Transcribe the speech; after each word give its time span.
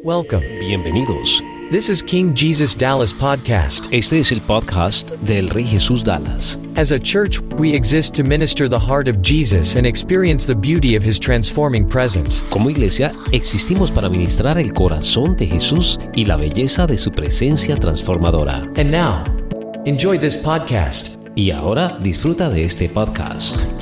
Welcome. 0.00 0.40
Bienvenidos. 0.58 1.42
This 1.70 1.88
is 1.88 2.02
King 2.02 2.34
Jesus 2.34 2.74
Dallas 2.74 3.12
Podcast. 3.14 3.86
Este 3.92 4.18
es 4.18 4.32
el 4.32 4.40
podcast 4.40 5.12
del 5.20 5.48
Rey 5.50 5.64
Jesús 5.64 6.02
Dallas. 6.02 6.58
As 6.76 6.90
a 6.92 6.98
church, 6.98 7.40
we 7.58 7.72
exist 7.72 8.14
to 8.14 8.24
minister 8.24 8.68
the 8.68 8.78
heart 8.78 9.06
of 9.06 9.22
Jesus 9.22 9.76
and 9.76 9.86
experience 9.86 10.44
the 10.46 10.56
beauty 10.56 10.96
of 10.96 11.04
his 11.04 11.20
transforming 11.20 11.86
presence. 11.86 12.42
Como 12.50 12.70
iglesia, 12.70 13.12
existimos 13.30 13.92
para 13.92 14.08
ministrar 14.08 14.58
el 14.58 14.72
corazón 14.72 15.36
de 15.36 15.46
Jesús 15.46 16.00
y 16.14 16.24
la 16.24 16.36
belleza 16.36 16.86
de 16.86 16.96
su 16.96 17.12
presencia 17.12 17.76
transformadora. 17.76 18.62
And 18.76 18.90
now, 18.90 19.22
enjoy 19.84 20.18
this 20.18 20.36
podcast. 20.36 21.16
Y 21.36 21.50
ahora 21.50 21.98
disfruta 22.02 22.50
de 22.50 22.64
este 22.64 22.88
podcast. 22.88 23.81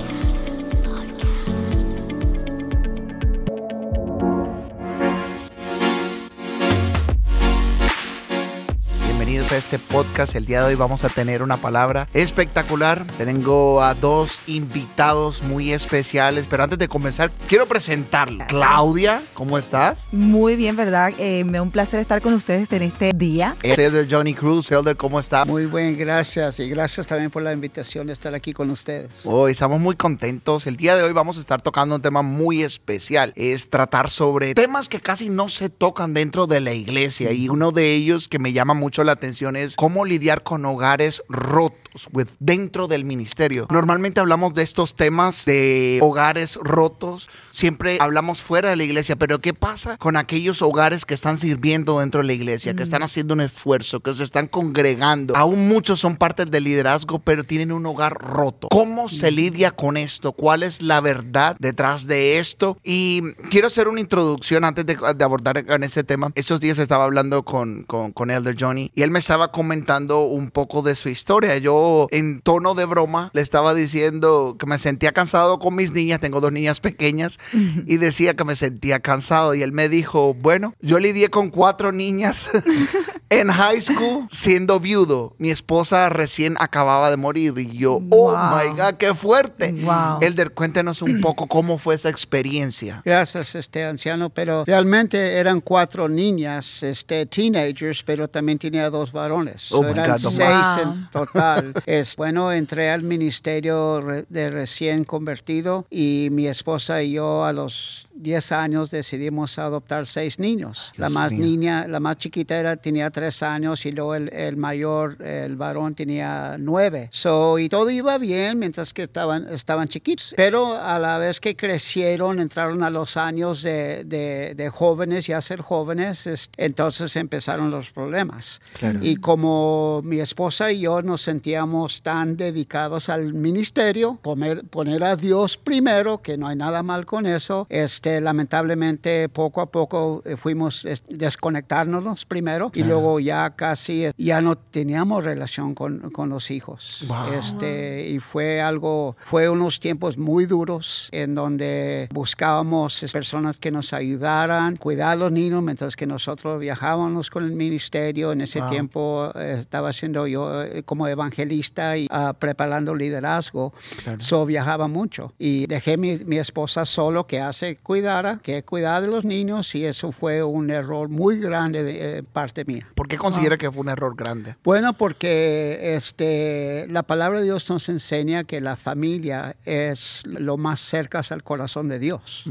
Bienvenidos 9.50 9.52
a 9.52 9.56
este 9.56 9.78
podcast. 9.92 10.36
El 10.36 10.46
día 10.46 10.60
de 10.60 10.68
hoy 10.68 10.74
vamos 10.76 11.02
a 11.02 11.08
tener 11.08 11.42
una 11.42 11.56
palabra 11.56 12.08
espectacular. 12.14 13.04
Tengo 13.18 13.82
a 13.82 13.94
dos 13.94 14.40
invitados 14.46 15.42
muy 15.42 15.72
especiales, 15.72 16.46
pero 16.48 16.62
antes 16.62 16.78
de 16.78 16.86
comenzar, 16.88 17.32
quiero 17.48 17.66
presentarla. 17.66 18.46
Claudia, 18.46 19.22
¿cómo 19.34 19.58
estás? 19.58 20.06
Muy 20.12 20.56
bien, 20.56 20.76
¿verdad? 20.76 21.12
Eh, 21.18 21.42
me 21.44 21.58
da 21.58 21.62
un 21.62 21.70
placer 21.70 22.00
estar 22.00 22.22
con 22.22 22.34
ustedes 22.34 22.72
en 22.72 22.82
este 22.82 23.12
día. 23.14 23.56
Elder 23.62 24.06
Johnny 24.08 24.34
Cruz. 24.34 24.70
Elder, 24.70 24.96
¿cómo 24.96 25.18
estás? 25.18 25.48
Muy 25.48 25.66
bien, 25.66 25.96
gracias. 25.96 26.60
Y 26.60 26.68
gracias 26.68 27.06
también 27.06 27.30
por 27.30 27.42
la 27.42 27.52
invitación 27.52 28.06
de 28.06 28.12
estar 28.12 28.34
aquí 28.34 28.52
con 28.52 28.70
ustedes. 28.70 29.24
Hoy 29.24 29.52
estamos 29.52 29.80
muy 29.80 29.96
contentos. 29.96 30.66
El 30.66 30.76
día 30.76 30.96
de 30.96 31.02
hoy 31.02 31.12
vamos 31.12 31.38
a 31.38 31.40
estar 31.40 31.60
tocando 31.60 31.96
un 31.96 32.02
tema 32.02 32.22
muy 32.22 32.62
especial. 32.62 33.32
Es 33.34 33.68
tratar 33.68 34.10
sobre 34.10 34.54
temas 34.54 34.88
que 34.88 35.00
casi 35.00 35.28
no 35.28 35.48
se 35.48 35.70
tocan 35.70 36.14
dentro 36.14 36.46
de 36.46 36.60
la 36.60 36.72
iglesia. 36.72 37.32
Y 37.32 37.48
uno 37.48 37.72
de 37.72 37.94
ellos 37.94 38.28
que 38.28 38.38
me 38.38 38.52
llama 38.52 38.74
mucho 38.74 39.02
la 39.02 39.12
atención 39.12 39.40
es 39.56 39.76
cómo 39.76 40.04
lidiar 40.04 40.42
con 40.42 40.64
hogares 40.64 41.22
rotos 41.28 42.08
with- 42.12 42.28
dentro 42.38 42.86
del 42.86 43.04
ministerio. 43.04 43.66
Normalmente 43.70 44.20
hablamos 44.20 44.54
de 44.54 44.62
estos 44.62 44.94
temas 44.94 45.44
de 45.44 45.98
hogares 46.02 46.56
rotos. 46.62 47.28
Siempre 47.50 47.98
hablamos 48.00 48.42
fuera 48.42 48.70
de 48.70 48.76
la 48.76 48.84
iglesia. 48.84 49.16
Pero 49.16 49.40
¿qué 49.40 49.54
pasa 49.54 49.96
con 49.98 50.16
aquellos 50.16 50.62
hogares 50.62 51.04
que 51.04 51.14
están 51.14 51.38
sirviendo 51.38 51.98
dentro 52.00 52.20
de 52.20 52.26
la 52.28 52.32
iglesia, 52.32 52.74
que 52.74 52.82
están 52.82 53.02
haciendo 53.02 53.34
un 53.34 53.40
esfuerzo, 53.40 54.00
que 54.00 54.14
se 54.14 54.24
están 54.24 54.46
congregando? 54.46 55.36
Aún 55.36 55.68
muchos 55.68 56.00
son 56.00 56.16
parte 56.16 56.44
del 56.44 56.64
liderazgo, 56.64 57.18
pero 57.18 57.44
tienen 57.44 57.72
un 57.72 57.84
hogar 57.86 58.14
roto. 58.14 58.68
¿Cómo 58.68 59.08
se 59.08 59.30
lidia 59.30 59.70
con 59.72 59.96
esto? 59.96 60.32
¿Cuál 60.32 60.62
es 60.62 60.82
la 60.82 61.00
verdad 61.00 61.56
detrás 61.58 62.06
de 62.06 62.38
esto? 62.38 62.78
Y 62.84 63.22
quiero 63.50 63.66
hacer 63.66 63.88
una 63.88 64.00
introducción 64.00 64.64
antes 64.64 64.86
de, 64.86 64.96
de 65.16 65.24
abordar 65.24 65.58
en 65.58 65.82
ese 65.82 66.04
tema. 66.04 66.30
Estos 66.34 66.60
días 66.60 66.78
estaba 66.78 67.04
hablando 67.04 67.44
con, 67.44 67.82
con, 67.84 68.12
con 68.12 68.30
Elder 68.30 68.56
Johnny 68.58 68.90
y 68.94 69.02
él 69.02 69.10
me 69.10 69.22
estaba 69.30 69.52
comentando 69.52 70.24
un 70.24 70.50
poco 70.50 70.82
de 70.82 70.96
su 70.96 71.08
historia. 71.08 71.56
Yo, 71.58 72.08
en 72.10 72.40
tono 72.40 72.74
de 72.74 72.84
broma, 72.84 73.30
le 73.32 73.42
estaba 73.42 73.74
diciendo 73.74 74.56
que 74.58 74.66
me 74.66 74.76
sentía 74.76 75.12
cansado 75.12 75.60
con 75.60 75.76
mis 75.76 75.92
niñas. 75.92 76.18
Tengo 76.18 76.40
dos 76.40 76.50
niñas 76.50 76.80
pequeñas 76.80 77.38
y 77.86 77.98
decía 77.98 78.34
que 78.34 78.42
me 78.44 78.56
sentía 78.56 78.98
cansado. 78.98 79.54
Y 79.54 79.62
él 79.62 79.70
me 79.70 79.88
dijo, 79.88 80.34
bueno, 80.34 80.74
yo 80.80 80.98
lidié 80.98 81.30
con 81.30 81.50
cuatro 81.50 81.92
niñas 81.92 82.50
en 83.30 83.46
high 83.46 83.80
school 83.80 84.26
siendo 84.32 84.80
viudo. 84.80 85.36
Mi 85.38 85.50
esposa 85.50 86.08
recién 86.08 86.56
acababa 86.58 87.08
de 87.08 87.16
morir 87.16 87.54
y 87.56 87.68
yo, 87.78 88.00
oh 88.10 88.32
Wow. 88.32 88.36
my 88.56 88.70
God, 88.76 88.94
qué 88.98 89.14
fuerte. 89.14 89.70
Wow. 89.70 90.18
Elder, 90.22 90.50
cuéntenos 90.50 91.02
un 91.02 91.20
poco 91.22 91.46
cómo 91.46 91.78
fue 91.78 91.94
esa 91.94 92.08
experiencia. 92.08 93.00
Gracias, 93.04 93.54
este 93.54 93.84
anciano. 93.84 94.30
Pero 94.30 94.64
realmente 94.64 95.34
eran 95.34 95.60
cuatro 95.60 96.08
niñas, 96.08 96.82
este, 96.82 97.26
teenagers, 97.26 98.02
pero 98.02 98.26
también 98.28 98.58
tenía 98.58 98.90
dos 98.90 99.12
varones. 99.20 99.70
Oh, 99.72 99.84
eran 99.84 100.12
God, 100.12 100.18
seis 100.18 100.48
wow. 100.48 100.82
en 100.82 101.10
total. 101.10 101.74
es, 101.86 102.16
bueno, 102.16 102.52
entré 102.52 102.90
al 102.90 103.02
ministerio 103.02 104.00
de 104.28 104.50
recién 104.50 105.04
convertido 105.04 105.86
y 105.90 106.28
mi 106.32 106.46
esposa 106.46 107.02
y 107.02 107.12
yo 107.12 107.44
a 107.44 107.52
los 107.52 108.08
10 108.20 108.52
años 108.52 108.90
decidimos 108.90 109.58
adoptar 109.58 110.06
seis 110.06 110.38
niños. 110.38 110.92
la 110.96 111.06
Dios 111.08 111.14
más 111.14 111.32
mío. 111.32 111.44
niña, 111.44 111.88
la 111.88 112.00
más 112.00 112.16
chiquita 112.18 112.58
era, 112.58 112.76
tenía 112.76 113.10
tres 113.10 113.42
años 113.42 113.84
y 113.86 113.92
luego 113.92 114.14
el, 114.14 114.28
el 114.32 114.56
mayor, 114.56 115.20
el 115.22 115.56
varón, 115.56 115.94
tenía 115.94 116.56
nueve. 116.58 117.08
So, 117.12 117.58
y 117.58 117.68
todo 117.68 117.90
iba 117.90 118.18
bien 118.18 118.58
mientras 118.58 118.92
que 118.92 119.02
estaban, 119.04 119.46
estaban 119.52 119.88
chiquitos. 119.88 120.34
Pero 120.36 120.74
a 120.76 120.98
la 120.98 121.18
vez 121.18 121.40
que 121.40 121.56
crecieron, 121.56 122.40
entraron 122.40 122.82
a 122.82 122.90
los 122.90 123.16
años 123.16 123.62
de, 123.62 124.04
de- 124.04 124.54
de 124.54 124.68
jóvenes, 124.70 125.26
ya 125.26 125.40
ser 125.40 125.60
jóvenes, 125.60 126.26
es- 126.26 126.50
entonces 126.56 127.16
empezaron 127.16 127.70
los 127.70 127.90
problemas. 127.90 128.60
Y 129.02 129.16
como 129.16 130.02
mi 130.04 130.18
esposa 130.20 130.72
y 130.72 130.80
yo 130.80 131.02
nos 131.02 131.22
sentíamos 131.22 132.02
tan 132.02 132.36
dedicados 132.36 133.08
al 133.08 133.32
ministerio, 133.32 134.18
poner, 134.22 134.64
poner 134.64 135.04
a 135.04 135.16
Dios 135.16 135.56
primero, 135.56 136.20
que 136.22 136.36
no 136.36 136.46
hay 136.48 136.56
nada 136.56 136.82
mal 136.82 137.06
con 137.06 137.26
eso, 137.26 137.66
este, 137.70 138.09
lamentablemente 138.20 139.28
poco 139.28 139.60
a 139.60 139.70
poco 139.70 140.22
eh, 140.24 140.36
fuimos 140.36 140.84
es, 140.86 141.04
desconectándonos 141.08 142.24
primero 142.24 142.70
y 142.74 142.82
luego 142.82 143.20
ya 143.20 143.50
casi 143.50 144.06
eh, 144.06 144.12
ya 144.16 144.40
no 144.40 144.56
teníamos 144.56 145.22
relación 145.24 145.74
con, 145.74 146.10
con 146.10 146.28
los 146.30 146.50
hijos. 146.50 147.04
Wow. 147.06 147.34
Este, 147.34 148.08
y 148.08 148.18
fue 148.18 148.60
algo, 148.60 149.16
fue 149.20 149.48
unos 149.48 149.80
tiempos 149.80 150.16
muy 150.16 150.46
duros 150.46 151.08
en 151.12 151.34
donde 151.34 152.08
buscábamos 152.12 153.04
personas 153.12 153.58
que 153.58 153.70
nos 153.70 153.92
ayudaran, 153.92 154.76
cuidar 154.76 155.12
a 155.12 155.16
los 155.16 155.32
niños 155.32 155.62
mientras 155.62 155.96
que 155.96 156.06
nosotros 156.06 156.58
viajábamos 156.60 157.28
con 157.30 157.44
el 157.44 157.52
ministerio. 157.52 158.32
En 158.32 158.40
ese 158.40 158.60
Wow. 158.60 158.70
tiempo 158.70 159.32
eh, 159.34 159.56
estaba 159.60 159.92
siendo 159.92 160.26
yo 160.26 160.50
como 160.84 161.06
evangelista 161.08 161.96
y 161.96 162.06
ah, 162.10 162.34
preparando 162.38 162.94
liderazgo. 162.94 163.72
So 164.18 164.46
viajaba 164.46 164.88
mucho 164.88 165.32
y 165.38 165.66
dejé 165.66 165.96
mi, 165.96 166.18
mi 166.24 166.38
esposa 166.38 166.84
solo 166.84 167.26
que 167.26 167.40
hace 167.40 167.76
cuidara, 168.00 168.40
que 168.42 168.62
cuidara 168.62 169.02
de 169.02 169.08
los 169.08 169.24
niños 169.24 169.74
y 169.74 169.84
eso 169.84 170.10
fue 170.10 170.42
un 170.42 170.70
error 170.70 171.10
muy 171.10 171.38
grande 171.38 171.82
de 171.82 172.18
eh, 172.18 172.22
parte 172.22 172.64
mía. 172.64 172.88
¿Por 172.94 173.08
qué 173.08 173.18
considera 173.18 173.58
que 173.58 173.70
fue 173.70 173.82
un 173.82 173.90
error 173.90 174.16
grande? 174.16 174.56
Bueno, 174.64 174.94
porque 174.94 175.94
este, 175.96 176.86
la 176.88 177.02
palabra 177.02 177.40
de 177.40 177.44
Dios 177.44 177.68
nos 177.68 177.90
enseña 177.90 178.44
que 178.44 178.62
la 178.62 178.76
familia 178.76 179.54
es 179.66 180.22
lo 180.26 180.56
más 180.56 180.80
cerca 180.80 181.20
al 181.30 181.42
corazón 181.42 181.88
de 181.88 181.98
Dios. 181.98 182.44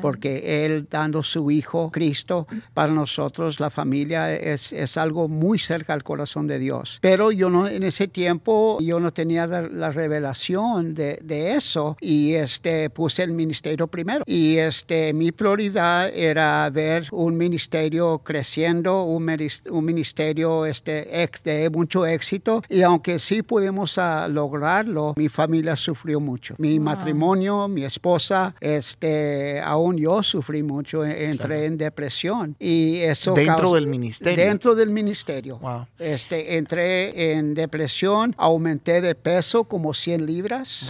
Porque 0.00 0.64
Él 0.64 0.86
dando 0.90 1.22
su 1.22 1.50
Hijo, 1.50 1.90
Cristo, 1.90 2.46
para 2.72 2.92
nosotros 2.92 3.60
la 3.60 3.68
familia 3.68 4.32
es, 4.32 4.72
es 4.72 4.96
algo 4.96 5.28
muy 5.28 5.58
cerca 5.58 5.92
al 5.92 6.02
corazón 6.02 6.46
de 6.46 6.58
Dios. 6.58 6.98
Pero 7.02 7.30
yo 7.30 7.50
no, 7.50 7.68
en 7.68 7.82
ese 7.82 8.08
tiempo, 8.08 8.78
yo 8.80 9.00
no 9.00 9.12
tenía 9.12 9.46
la, 9.46 9.60
la 9.60 9.90
revelación 9.90 10.94
de, 10.94 11.18
de 11.22 11.52
eso 11.52 11.98
y 12.00 12.32
este, 12.32 12.88
puse 12.88 13.22
el 13.22 13.32
ministerio 13.32 13.86
primero. 13.88 14.24
Y 14.26 14.56
este, 14.56 14.93
mi 15.14 15.32
prioridad 15.32 16.08
era 16.14 16.68
ver 16.70 17.08
un 17.12 17.36
ministerio 17.36 18.18
creciendo, 18.18 19.04
un, 19.04 19.24
un 19.70 19.84
ministerio 19.84 20.66
este, 20.66 21.22
ex- 21.22 21.42
de 21.44 21.70
mucho 21.70 22.06
éxito. 22.06 22.62
Y 22.68 22.82
aunque 22.82 23.18
sí 23.18 23.42
pudimos 23.42 23.98
ah, 23.98 24.28
lograrlo, 24.28 25.14
mi 25.16 25.28
familia 25.28 25.76
sufrió 25.76 26.20
mucho. 26.20 26.54
Mi 26.58 26.78
matrimonio, 26.80 27.68
mi 27.68 27.84
esposa, 27.84 28.54
este, 28.60 29.60
aún 29.60 29.96
yo 29.96 30.22
sufrí 30.22 30.62
mucho, 30.62 31.04
e- 31.04 31.30
entré 31.30 31.66
en 31.66 31.76
depresión. 31.78 32.56
Y 32.58 32.98
eso 32.98 33.34
Dentro 33.34 33.56
causó- 33.56 33.74
del 33.74 33.86
ministerio. 33.86 34.44
Dentro 34.44 34.74
del 34.74 34.90
ministerio. 34.90 35.58
Wow. 35.58 35.86
Este, 35.98 36.56
entré 36.56 37.32
en 37.34 37.54
depresión, 37.54 38.34
aumenté 38.38 39.00
de 39.00 39.14
peso 39.14 39.64
como 39.64 39.94
100 39.94 40.26
libras. 40.26 40.86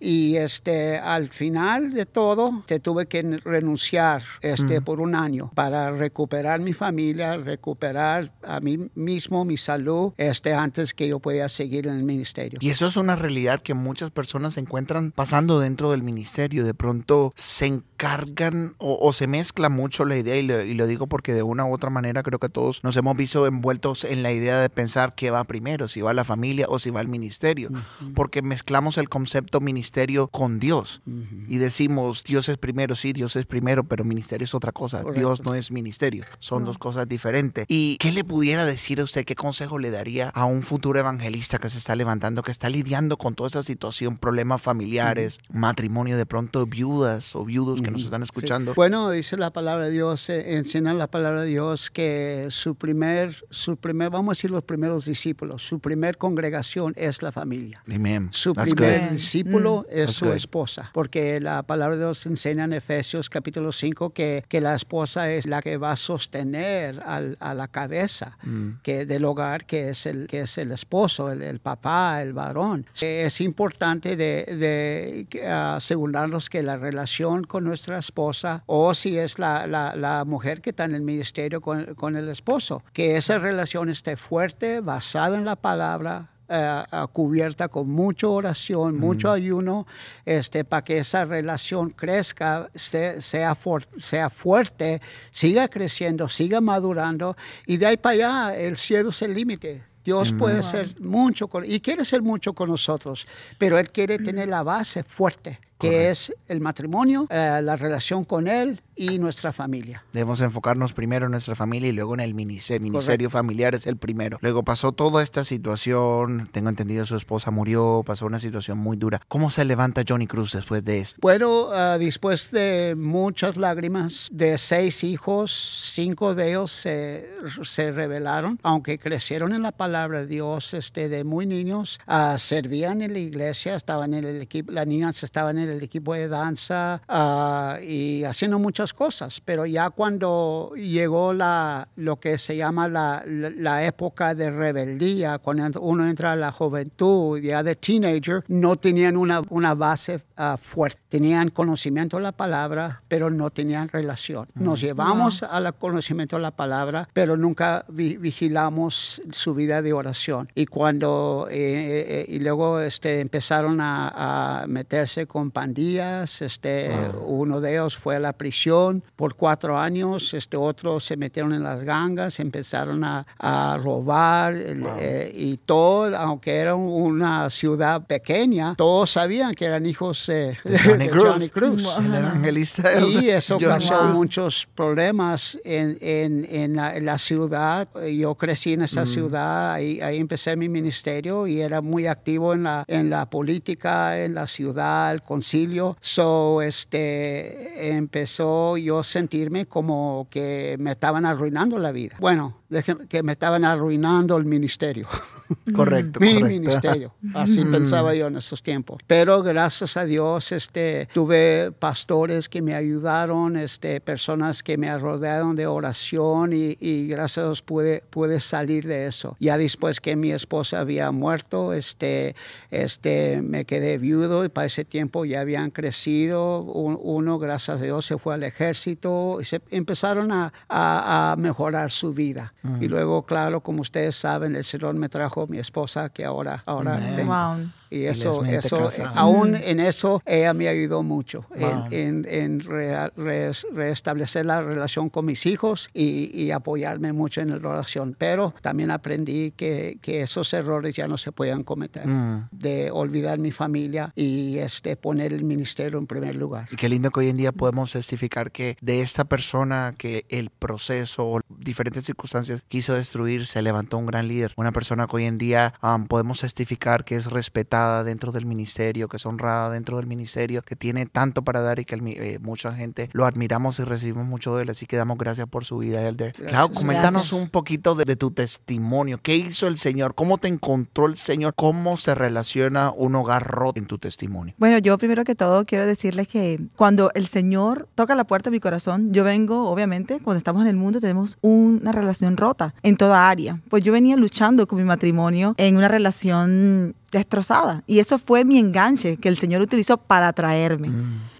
Y 0.00 0.36
este, 0.36 0.98
al 0.98 1.28
final 1.28 1.92
de 1.92 2.06
todo, 2.06 2.62
te 2.66 2.80
tuve 2.80 3.06
que 3.06 3.13
renunciar 3.22 4.22
este, 4.40 4.80
por 4.80 5.00
un 5.00 5.14
año 5.14 5.50
para 5.54 5.90
recuperar 5.90 6.60
mi 6.60 6.72
familia, 6.72 7.36
recuperar 7.36 8.32
a 8.42 8.60
mí 8.60 8.90
mismo, 8.94 9.44
mi 9.44 9.56
salud, 9.56 10.12
este, 10.16 10.54
antes 10.54 10.94
que 10.94 11.08
yo 11.08 11.20
pudiera 11.20 11.48
seguir 11.48 11.86
en 11.86 11.94
el 11.94 12.04
ministerio. 12.04 12.58
Y 12.60 12.70
eso 12.70 12.86
es 12.86 12.96
una 12.96 13.16
realidad 13.16 13.62
que 13.62 13.74
muchas 13.74 14.10
personas 14.10 14.54
se 14.54 14.60
encuentran 14.60 15.12
pasando 15.12 15.60
dentro 15.60 15.90
del 15.90 16.02
ministerio. 16.02 16.64
De 16.64 16.74
pronto 16.74 17.32
se 17.36 17.66
encargan 17.66 18.74
o, 18.78 18.98
o 19.00 19.12
se 19.12 19.26
mezcla 19.26 19.68
mucho 19.68 20.04
la 20.04 20.16
idea, 20.16 20.36
y 20.36 20.42
lo, 20.42 20.62
y 20.62 20.74
lo 20.74 20.86
digo 20.86 21.06
porque 21.06 21.32
de 21.34 21.42
una 21.42 21.64
u 21.64 21.72
otra 21.72 21.90
manera 21.90 22.22
creo 22.22 22.38
que 22.38 22.48
todos 22.48 22.82
nos 22.82 22.96
hemos 22.96 23.16
visto 23.16 23.46
envueltos 23.46 24.04
en 24.04 24.22
la 24.22 24.32
idea 24.32 24.60
de 24.60 24.70
pensar 24.70 25.14
qué 25.14 25.30
va 25.30 25.44
primero, 25.44 25.88
si 25.88 26.00
va 26.00 26.12
la 26.14 26.24
familia 26.24 26.66
o 26.68 26.78
si 26.78 26.90
va 26.90 27.00
el 27.00 27.08
ministerio. 27.08 27.70
Porque 28.14 28.42
mezclamos 28.42 28.98
el 28.98 29.08
concepto 29.08 29.60
ministerio 29.60 30.28
con 30.28 30.58
Dios 30.58 31.02
y 31.48 31.58
decimos 31.58 32.24
Dios 32.24 32.48
es 32.48 32.56
primero. 32.56 32.96
Sí, 33.04 33.12
Dios 33.12 33.36
es 33.36 33.44
primero, 33.44 33.84
pero 33.84 34.02
ministerio 34.02 34.46
es 34.46 34.54
otra 34.54 34.72
cosa. 34.72 35.02
Dios 35.14 35.44
no 35.44 35.54
es 35.54 35.70
ministerio, 35.70 36.24
son 36.38 36.64
dos 36.64 36.78
cosas 36.78 37.06
diferentes. 37.06 37.66
¿Y 37.68 37.98
qué 37.98 38.10
le 38.12 38.24
pudiera 38.24 38.64
decir 38.64 38.98
a 38.98 39.04
usted, 39.04 39.26
qué 39.26 39.34
consejo 39.34 39.78
le 39.78 39.90
daría 39.90 40.30
a 40.30 40.46
un 40.46 40.62
futuro 40.62 40.98
evangelista 40.98 41.58
que 41.58 41.68
se 41.68 41.76
está 41.76 41.94
levantando, 41.96 42.42
que 42.42 42.50
está 42.50 42.70
lidiando 42.70 43.18
con 43.18 43.34
toda 43.34 43.48
esa 43.48 43.62
situación, 43.62 44.16
problemas 44.16 44.62
familiares, 44.62 45.38
matrimonio 45.52 46.16
de 46.16 46.24
pronto, 46.24 46.64
viudas 46.64 47.36
o 47.36 47.44
viudos 47.44 47.82
que 47.82 47.90
nos 47.90 48.04
están 48.04 48.22
escuchando? 48.22 48.72
Bueno, 48.74 49.10
dice 49.10 49.36
la 49.36 49.52
palabra 49.52 49.84
de 49.84 49.90
Dios, 49.90 50.30
eh, 50.30 50.56
enseña 50.56 50.94
la 50.94 51.08
palabra 51.10 51.42
de 51.42 51.48
Dios 51.48 51.90
que 51.90 52.46
su 52.48 52.74
primer, 52.76 53.36
su 53.50 53.76
primer, 53.76 54.08
vamos 54.08 54.32
a 54.32 54.34
decir 54.38 54.50
los 54.50 54.64
primeros 54.64 55.04
discípulos, 55.04 55.60
su 55.62 55.78
primer 55.78 56.16
congregación 56.16 56.94
es 56.96 57.20
la 57.20 57.32
familia. 57.32 57.82
Amen. 57.94 58.30
Su 58.32 58.54
That's 58.54 58.72
primer 58.72 59.00
good. 59.02 59.10
discípulo 59.10 59.84
Mm. 59.90 59.92
es 59.94 60.06
That's 60.06 60.16
su 60.16 60.24
good. 60.24 60.34
esposa, 60.36 60.90
porque 60.94 61.38
la 61.38 61.64
palabra 61.64 61.96
de 61.96 62.04
Dios 62.04 62.24
enseña 62.24 62.64
en 62.64 62.72
Efesios 62.72 62.93
capítulo 63.30 63.72
5 63.72 64.10
que, 64.10 64.44
que 64.48 64.60
la 64.60 64.74
esposa 64.74 65.30
es 65.30 65.46
la 65.46 65.60
que 65.62 65.76
va 65.76 65.92
a 65.92 65.96
sostener 65.96 67.00
al- 67.04 67.36
a 67.40 67.54
la 67.54 67.68
cabeza 67.68 68.36
Mm. 68.42 68.80
que 68.82 69.06
del 69.06 69.24
hogar, 69.24 69.64
que 69.66 69.88
es 69.90 70.06
el, 70.06 70.26
que 70.26 70.40
es 70.42 70.58
el 70.58 70.72
esposo, 70.72 71.30
el, 71.30 71.42
el 71.42 71.60
papá, 71.60 72.20
el 72.22 72.32
varón. 72.32 72.86
Es 73.00 73.40
importante 73.40 74.16
de, 74.16 74.44
de 74.44 75.26
que, 75.30 75.46
asegurarnos 75.46 76.48
que 76.48 76.62
la 76.62 76.76
relación 76.76 77.44
con 77.44 77.64
nuestra 77.64 77.98
esposa, 77.98 78.62
o 78.66 78.94
si 78.94 79.18
es 79.18 79.38
la, 79.38 79.66
la- 79.66 79.94
la 79.96 80.24
mujer 80.24 80.60
que 80.60 80.70
está 80.70 80.84
en 80.84 80.94
el 80.94 81.02
ministerio 81.02 81.60
con, 81.60 81.94
con 81.94 82.16
el 82.16 82.28
esposo, 82.28 82.82
que 82.92 83.16
esa 83.16 83.38
relación 83.38 83.88
esté 83.88 84.16
fuerte, 84.16 84.80
basada 84.80 85.36
en 85.38 85.44
la 85.44 85.56
palabra, 85.56 86.28
eh, 86.54 86.84
cubierta 87.12 87.68
con 87.68 87.88
mucha 87.90 88.28
oración, 88.28 88.96
mucho 88.96 89.30
ayuno, 89.32 89.86
este, 90.24 90.64
para 90.64 90.82
que 90.84 90.98
esa 90.98 91.24
relación 91.24 91.90
crezca, 91.90 92.70
se- 92.74 93.20
sea, 93.20 93.54
for- 93.54 93.86
sea 93.98 94.30
fuerte, 94.30 95.00
siga 95.30 95.68
creciendo, 95.68 96.28
siga 96.28 96.60
madurando 96.60 97.36
y 97.66 97.76
de 97.78 97.86
ahí 97.86 97.96
para 97.96 98.14
allá 98.50 98.56
el 98.56 98.76
cielo 98.76 99.08
es 99.10 99.22
el 99.22 99.34
límite. 99.34 99.82
Dios 100.04 100.32
puede 100.32 100.62
ser 100.62 101.00
mucho 101.00 101.48
con, 101.48 101.64
y 101.64 101.80
quiere 101.80 102.04
ser 102.04 102.20
mucho 102.20 102.52
con 102.52 102.68
nosotros, 102.68 103.26
pero 103.56 103.78
Él 103.78 103.90
quiere 103.90 104.18
tener 104.18 104.48
la 104.48 104.62
base 104.62 105.02
fuerte, 105.02 105.58
que 105.78 106.10
es 106.10 106.30
el 106.46 106.60
matrimonio, 106.60 107.26
eh, 107.30 107.60
la 107.62 107.74
relación 107.76 108.22
con 108.24 108.46
Él 108.46 108.82
y 108.96 109.18
nuestra 109.18 109.52
familia. 109.52 110.04
Debemos 110.12 110.40
enfocarnos 110.40 110.92
primero 110.92 111.26
en 111.26 111.32
nuestra 111.32 111.54
familia 111.54 111.88
y 111.88 111.92
luego 111.92 112.14
en 112.14 112.20
el 112.20 112.34
ministerio. 112.34 112.82
ministerio 112.82 113.30
familiar 113.30 113.74
es 113.74 113.86
el 113.86 113.96
primero. 113.96 114.38
Luego 114.40 114.62
pasó 114.62 114.92
toda 114.92 115.22
esta 115.22 115.44
situación, 115.44 116.48
tengo 116.52 116.68
entendido 116.68 117.06
su 117.06 117.16
esposa 117.16 117.50
murió, 117.50 118.02
pasó 118.04 118.26
una 118.26 118.40
situación 118.40 118.78
muy 118.78 118.96
dura. 118.96 119.20
¿Cómo 119.28 119.50
se 119.50 119.64
levanta 119.64 120.02
Johnny 120.06 120.26
Cruz 120.26 120.52
después 120.52 120.84
de 120.84 121.00
esto? 121.00 121.18
Bueno, 121.20 121.68
ah, 121.72 121.98
después 121.98 122.50
de 122.50 122.94
muchas 122.96 123.56
lágrimas, 123.56 124.28
de 124.32 124.58
seis 124.58 125.04
hijos, 125.04 125.92
cinco 125.94 126.34
de 126.34 126.50
ellos 126.50 126.72
se, 126.72 127.28
se 127.62 127.92
rebelaron, 127.92 128.58
aunque 128.62 128.98
crecieron 128.98 129.54
en 129.54 129.62
la 129.62 129.72
palabra 129.72 130.20
de 130.20 130.26
Dios 130.26 130.74
este, 130.74 131.08
de 131.08 131.24
muy 131.24 131.46
niños, 131.46 132.00
ah, 132.06 132.36
servían 132.38 133.02
en 133.02 133.12
la 133.12 133.18
iglesia, 133.18 133.74
estaban 133.74 134.14
en 134.14 134.24
el 134.24 134.40
equipo, 134.40 134.72
las 134.72 134.86
niñas 134.86 135.22
estaban 135.22 135.58
en 135.58 135.68
el 135.68 135.82
equipo 135.82 136.14
de 136.14 136.28
danza 136.28 137.02
ah, 137.08 137.78
y 137.82 138.24
haciendo 138.24 138.58
muchas 138.58 138.83
cosas, 138.92 139.40
pero 139.44 139.66
ya 139.66 139.90
cuando 139.90 140.72
llegó 140.76 141.32
la, 141.32 141.88
lo 141.96 142.16
que 142.16 142.38
se 142.38 142.56
llama 142.56 142.88
la, 142.88 143.22
la, 143.26 143.50
la 143.50 143.86
época 143.86 144.34
de 144.34 144.50
rebeldía, 144.50 145.38
cuando 145.38 145.80
uno 145.80 146.06
entra 146.06 146.32
a 146.32 146.36
la 146.36 146.52
juventud, 146.52 147.38
ya 147.40 147.62
de 147.62 147.76
teenager, 147.76 148.44
no 148.48 148.76
tenían 148.76 149.16
una, 149.16 149.42
una 149.48 149.74
base 149.74 150.20
ah, 150.36 150.56
fuerte. 150.60 151.00
Tenían 151.08 151.50
conocimiento 151.50 152.16
de 152.16 152.22
la 152.24 152.32
palabra, 152.32 153.02
pero 153.08 153.30
no 153.30 153.50
tenían 153.50 153.88
relación. 153.88 154.46
Nos 154.54 154.80
llevamos 154.80 155.42
al 155.42 155.72
conocimiento 155.74 156.36
de 156.36 156.42
la 156.42 156.50
palabra, 156.50 157.08
pero 157.12 157.36
nunca 157.36 157.84
vi- 157.88 158.16
vigilamos 158.16 159.22
su 159.30 159.54
vida 159.54 159.80
de 159.82 159.92
oración. 159.92 160.50
Y 160.54 160.66
cuando, 160.66 161.46
eh, 161.50 161.54
eh, 161.54 162.06
eh, 162.08 162.26
y 162.28 162.40
luego 162.40 162.80
este, 162.80 163.20
empezaron 163.20 163.80
a, 163.80 164.62
a 164.62 164.66
meterse 164.66 165.26
con 165.26 165.50
pandillas, 165.50 166.42
este, 166.42 166.90
uno 167.26 167.60
de 167.60 167.72
ellos 167.74 167.96
fue 167.96 168.16
a 168.16 168.18
la 168.18 168.32
prisión 168.32 169.02
por 169.16 169.36
cuatro 169.36 169.78
años, 169.78 170.34
este, 170.34 170.56
otros 170.56 171.04
se 171.04 171.16
metieron 171.16 171.52
en 171.52 171.62
las 171.62 171.82
gangas, 171.84 172.40
empezaron 172.40 173.04
a, 173.04 173.26
a 173.38 173.78
robar 173.80 174.54
eh, 174.56 175.32
y 175.34 175.58
todo, 175.58 176.16
aunque 176.16 176.56
era 176.56 176.74
una 176.74 177.50
ciudad 177.50 178.02
pequeña, 178.06 178.74
todos 178.76 179.10
sabían 179.10 179.54
que 179.54 179.64
eran 179.66 179.86
hijos 179.86 180.23
eh, 180.28 180.56
Johnny 180.84 181.08
Cruz. 181.08 181.24
Johnny 181.32 181.48
Cruz. 181.48 181.86
El 181.98 182.14
evangelista. 182.14 182.82
Y 183.06 183.28
eso 183.30 183.58
causó 183.58 183.98
Cruz. 184.00 184.12
muchos 184.14 184.68
problemas 184.74 185.58
en, 185.64 185.98
en- 186.00 186.46
en 186.50 186.76
la, 186.76 186.96
en 186.96 187.04
la 187.06 187.18
ciudad. 187.18 187.88
Yo 188.06 188.34
crecí 188.34 188.72
en 188.74 188.82
esa 188.82 189.06
ciudad, 189.06 189.72
ahí, 189.72 190.00
ahí 190.00 190.18
empecé 190.18 190.56
mi 190.56 190.68
ministerio 190.68 191.46
y 191.46 191.60
era 191.60 191.80
muy 191.80 192.06
activo 192.06 192.52
en 192.54 192.62
la, 192.64 192.84
en 192.88 193.10
la 193.10 193.28
política, 193.30 194.22
en 194.24 194.34
la 194.34 194.46
ciudad, 194.46 195.12
el 195.12 195.22
concilio. 195.22 195.96
So, 196.00 196.62
este, 196.62 197.96
empezó 197.96 198.76
yo 198.76 199.00
a 199.00 199.04
sentirme 199.04 199.66
como 199.66 200.26
que 200.30 200.76
me 200.78 200.92
estaban 200.92 201.26
arruinando 201.26 201.78
la 201.78 201.92
vida. 201.92 202.16
Bueno, 202.20 202.58
que 203.08 203.22
me 203.22 203.32
estaban 203.32 203.64
arruinando 203.64 204.36
el 204.36 204.44
ministerio. 204.44 205.06
Correcto, 205.74 206.20
mi 206.20 206.34
correcto. 206.40 206.46
ministerio. 206.46 207.14
Así 207.34 207.64
pensaba 207.66 208.14
yo 208.14 208.28
en 208.28 208.36
esos 208.36 208.62
tiempos. 208.62 209.02
Pero 209.06 209.42
gracias 209.42 209.96
a 209.98 210.04
Dios, 210.06 210.50
este, 210.52 211.06
tuve 211.12 211.70
pastores 211.78 212.48
que 212.48 212.62
me 212.62 212.74
ayudaron, 212.74 213.56
este, 213.56 214.00
personas 214.00 214.62
que 214.62 214.78
me 214.78 214.96
rodearon 214.98 215.54
de 215.54 215.66
oración 215.66 216.52
y, 216.54 216.76
y 216.80 217.06
gracias 217.08 217.38
a 217.44 217.46
Dios 217.48 217.60
pude, 217.62 218.02
pude 218.08 218.40
salir 218.40 218.86
de 218.86 219.06
eso. 219.06 219.36
Ya 219.38 219.58
después 219.58 220.00
que 220.00 220.16
mi 220.16 220.32
esposa 220.32 220.80
había 220.80 221.10
muerto, 221.10 221.74
este, 221.74 222.34
este, 222.70 223.42
me 223.42 223.66
quedé 223.66 223.98
viudo 223.98 224.44
y 224.44 224.48
para 224.48 224.66
ese 224.66 224.84
tiempo 224.86 225.26
ya 225.26 225.42
habían 225.42 225.70
crecido. 225.70 226.60
Un- 226.62 226.98
uno, 227.02 227.38
gracias 227.38 227.80
a 227.80 227.84
Dios, 227.84 228.06
se 228.06 228.16
fue 228.16 228.34
al 228.34 228.42
ejército 228.44 229.38
y 229.40 229.44
se 229.44 229.60
empezaron 229.70 230.32
a, 230.32 230.52
a- 230.70 231.32
a 231.32 231.36
mejorar 231.36 231.90
su 231.90 232.14
vida. 232.14 232.54
Y 232.80 232.88
luego, 232.88 233.26
claro, 233.26 233.60
como 233.60 233.82
ustedes 233.82 234.16
saben, 234.16 234.56
el 234.56 234.64
Señor 234.64 234.94
me 234.94 235.10
trajo 235.10 235.46
mi 235.46 235.58
esposa 235.58 236.08
que 236.08 236.24
ahora, 236.24 236.62
ahora 236.64 236.98
tengo. 237.14 237.34
Wow. 237.34 237.70
Y 237.90 238.04
eso, 238.04 238.44
eso 238.44 238.78
casada. 238.78 239.10
aún 239.10 239.54
en 239.56 239.80
eso, 239.80 240.22
ella 240.26 240.54
me 240.54 240.68
ayudó 240.68 241.02
mucho 241.02 241.46
Wow. 241.56 241.86
en, 241.90 242.24
en, 242.24 242.26
en 242.28 242.60
rea- 242.60 243.12
res- 243.16 243.66
restablecer 243.72 244.46
la 244.46 244.62
relación 244.62 245.08
con 245.10 245.24
mis 245.26 245.46
hijos 245.46 245.88
y, 245.94 246.30
y 246.34 246.50
apoyarme 246.50 247.12
mucho 247.12 247.40
en 247.40 247.50
la 247.50 247.68
oración. 247.68 248.16
Pero 248.18 248.54
también 248.60 248.90
aprendí 248.90 249.52
que, 249.52 249.98
que 250.02 250.20
esos 250.22 250.52
errores 250.54 250.94
ya 250.94 251.08
no 251.08 251.18
se 251.18 251.32
pueden 251.32 251.62
cometer, 251.64 252.06
Mm. 252.06 252.48
de 252.50 252.90
olvidar 252.90 253.38
mi 253.38 253.50
familia 253.50 254.12
y 254.16 254.58
este, 254.58 254.96
poner 254.96 255.32
el 255.32 255.44
ministerio 255.44 255.98
en 255.98 256.06
primer 256.06 256.34
lugar. 256.34 256.68
Y 256.70 256.76
qué 256.76 256.88
lindo 256.88 257.10
que 257.10 257.20
hoy 257.20 257.28
en 257.28 257.36
día 257.36 257.52
podemos 257.52 257.92
testificar 257.92 258.50
que 258.50 258.76
de 258.80 259.00
esta 259.02 259.24
persona 259.24 259.94
que 259.96 260.24
el 260.28 260.50
proceso 260.50 261.26
o 261.28 261.40
diferentes 261.48 262.04
circunstancias 262.04 262.62
quiso 262.68 262.94
destruir, 262.94 263.46
se 263.46 263.62
levantó 263.62 263.98
un 263.98 264.06
gran 264.06 264.28
líder. 264.28 264.52
Una 264.56 264.72
persona 264.72 265.06
que 265.06 265.16
hoy 265.16 265.24
en 265.24 265.38
día 265.38 265.74
um, 265.82 266.06
podemos 266.06 266.40
testificar 266.40 267.04
que 267.04 267.16
es 267.16 267.26
respetada 267.26 267.73
dentro 268.04 268.32
del 268.32 268.46
ministerio, 268.46 269.08
que 269.08 269.16
es 269.16 269.26
honrada 269.26 269.70
dentro 269.70 269.96
del 269.96 270.06
ministerio, 270.06 270.62
que 270.62 270.76
tiene 270.76 271.06
tanto 271.06 271.42
para 271.42 271.60
dar 271.60 271.78
y 271.78 271.84
que 271.84 271.94
el 271.96 272.06
eh, 272.06 272.38
mucha 272.40 272.72
gente 272.72 273.08
lo 273.12 273.26
admiramos 273.26 273.78
y 273.78 273.84
recibimos 273.84 274.26
mucho 274.26 274.56
de 274.56 274.62
él. 274.62 274.70
Así 274.70 274.86
que 274.86 274.96
damos 274.96 275.18
gracias 275.18 275.48
por 275.48 275.64
su 275.64 275.78
vida, 275.78 276.06
Elder. 276.06 276.32
Claro, 276.32 276.68
coméntanos 276.70 277.12
Gracias. 277.22 277.32
un 277.32 277.48
poquito 277.48 277.94
de, 277.94 278.04
de 278.04 278.16
tu 278.16 278.30
testimonio. 278.30 279.18
¿Qué 279.22 279.36
hizo 279.36 279.66
el 279.66 279.78
Señor? 279.78 280.14
¿Cómo 280.14 280.38
te 280.38 280.48
encontró 280.48 281.06
el 281.06 281.16
Señor? 281.16 281.54
¿Cómo 281.54 281.96
se 281.96 282.14
relaciona 282.14 282.90
un 282.90 283.14
hogar 283.14 283.46
roto 283.46 283.78
en 283.78 283.86
tu 283.86 283.98
testimonio? 283.98 284.54
Bueno, 284.58 284.78
yo 284.78 284.96
primero 284.98 285.24
que 285.24 285.34
todo 285.34 285.64
quiero 285.64 285.86
decirles 285.86 286.28
que 286.28 286.60
cuando 286.76 287.10
el 287.14 287.26
Señor 287.26 287.88
toca 287.94 288.14
la 288.14 288.24
puerta 288.24 288.50
de 288.50 288.56
mi 288.56 288.60
corazón, 288.60 289.12
yo 289.12 289.24
vengo, 289.24 289.68
obviamente, 289.68 290.20
cuando 290.20 290.38
estamos 290.38 290.62
en 290.62 290.68
el 290.68 290.76
mundo 290.76 291.00
tenemos 291.00 291.38
una 291.40 291.92
relación 291.92 292.36
rota 292.36 292.74
en 292.82 292.96
toda 292.96 293.28
área. 293.28 293.60
Pues 293.68 293.82
yo 293.82 293.92
venía 293.92 294.16
luchando 294.16 294.66
con 294.66 294.78
mi 294.78 294.84
matrimonio 294.84 295.54
en 295.56 295.76
una 295.76 295.88
relación 295.88 296.94
destrozada. 297.14 297.82
Y 297.86 298.00
eso 298.00 298.18
fue 298.18 298.44
mi 298.44 298.58
enganche 298.58 299.16
que 299.16 299.28
el 299.28 299.38
Señor 299.38 299.62
utilizó 299.62 299.96
para 299.96 300.28
atraerme. 300.28 300.90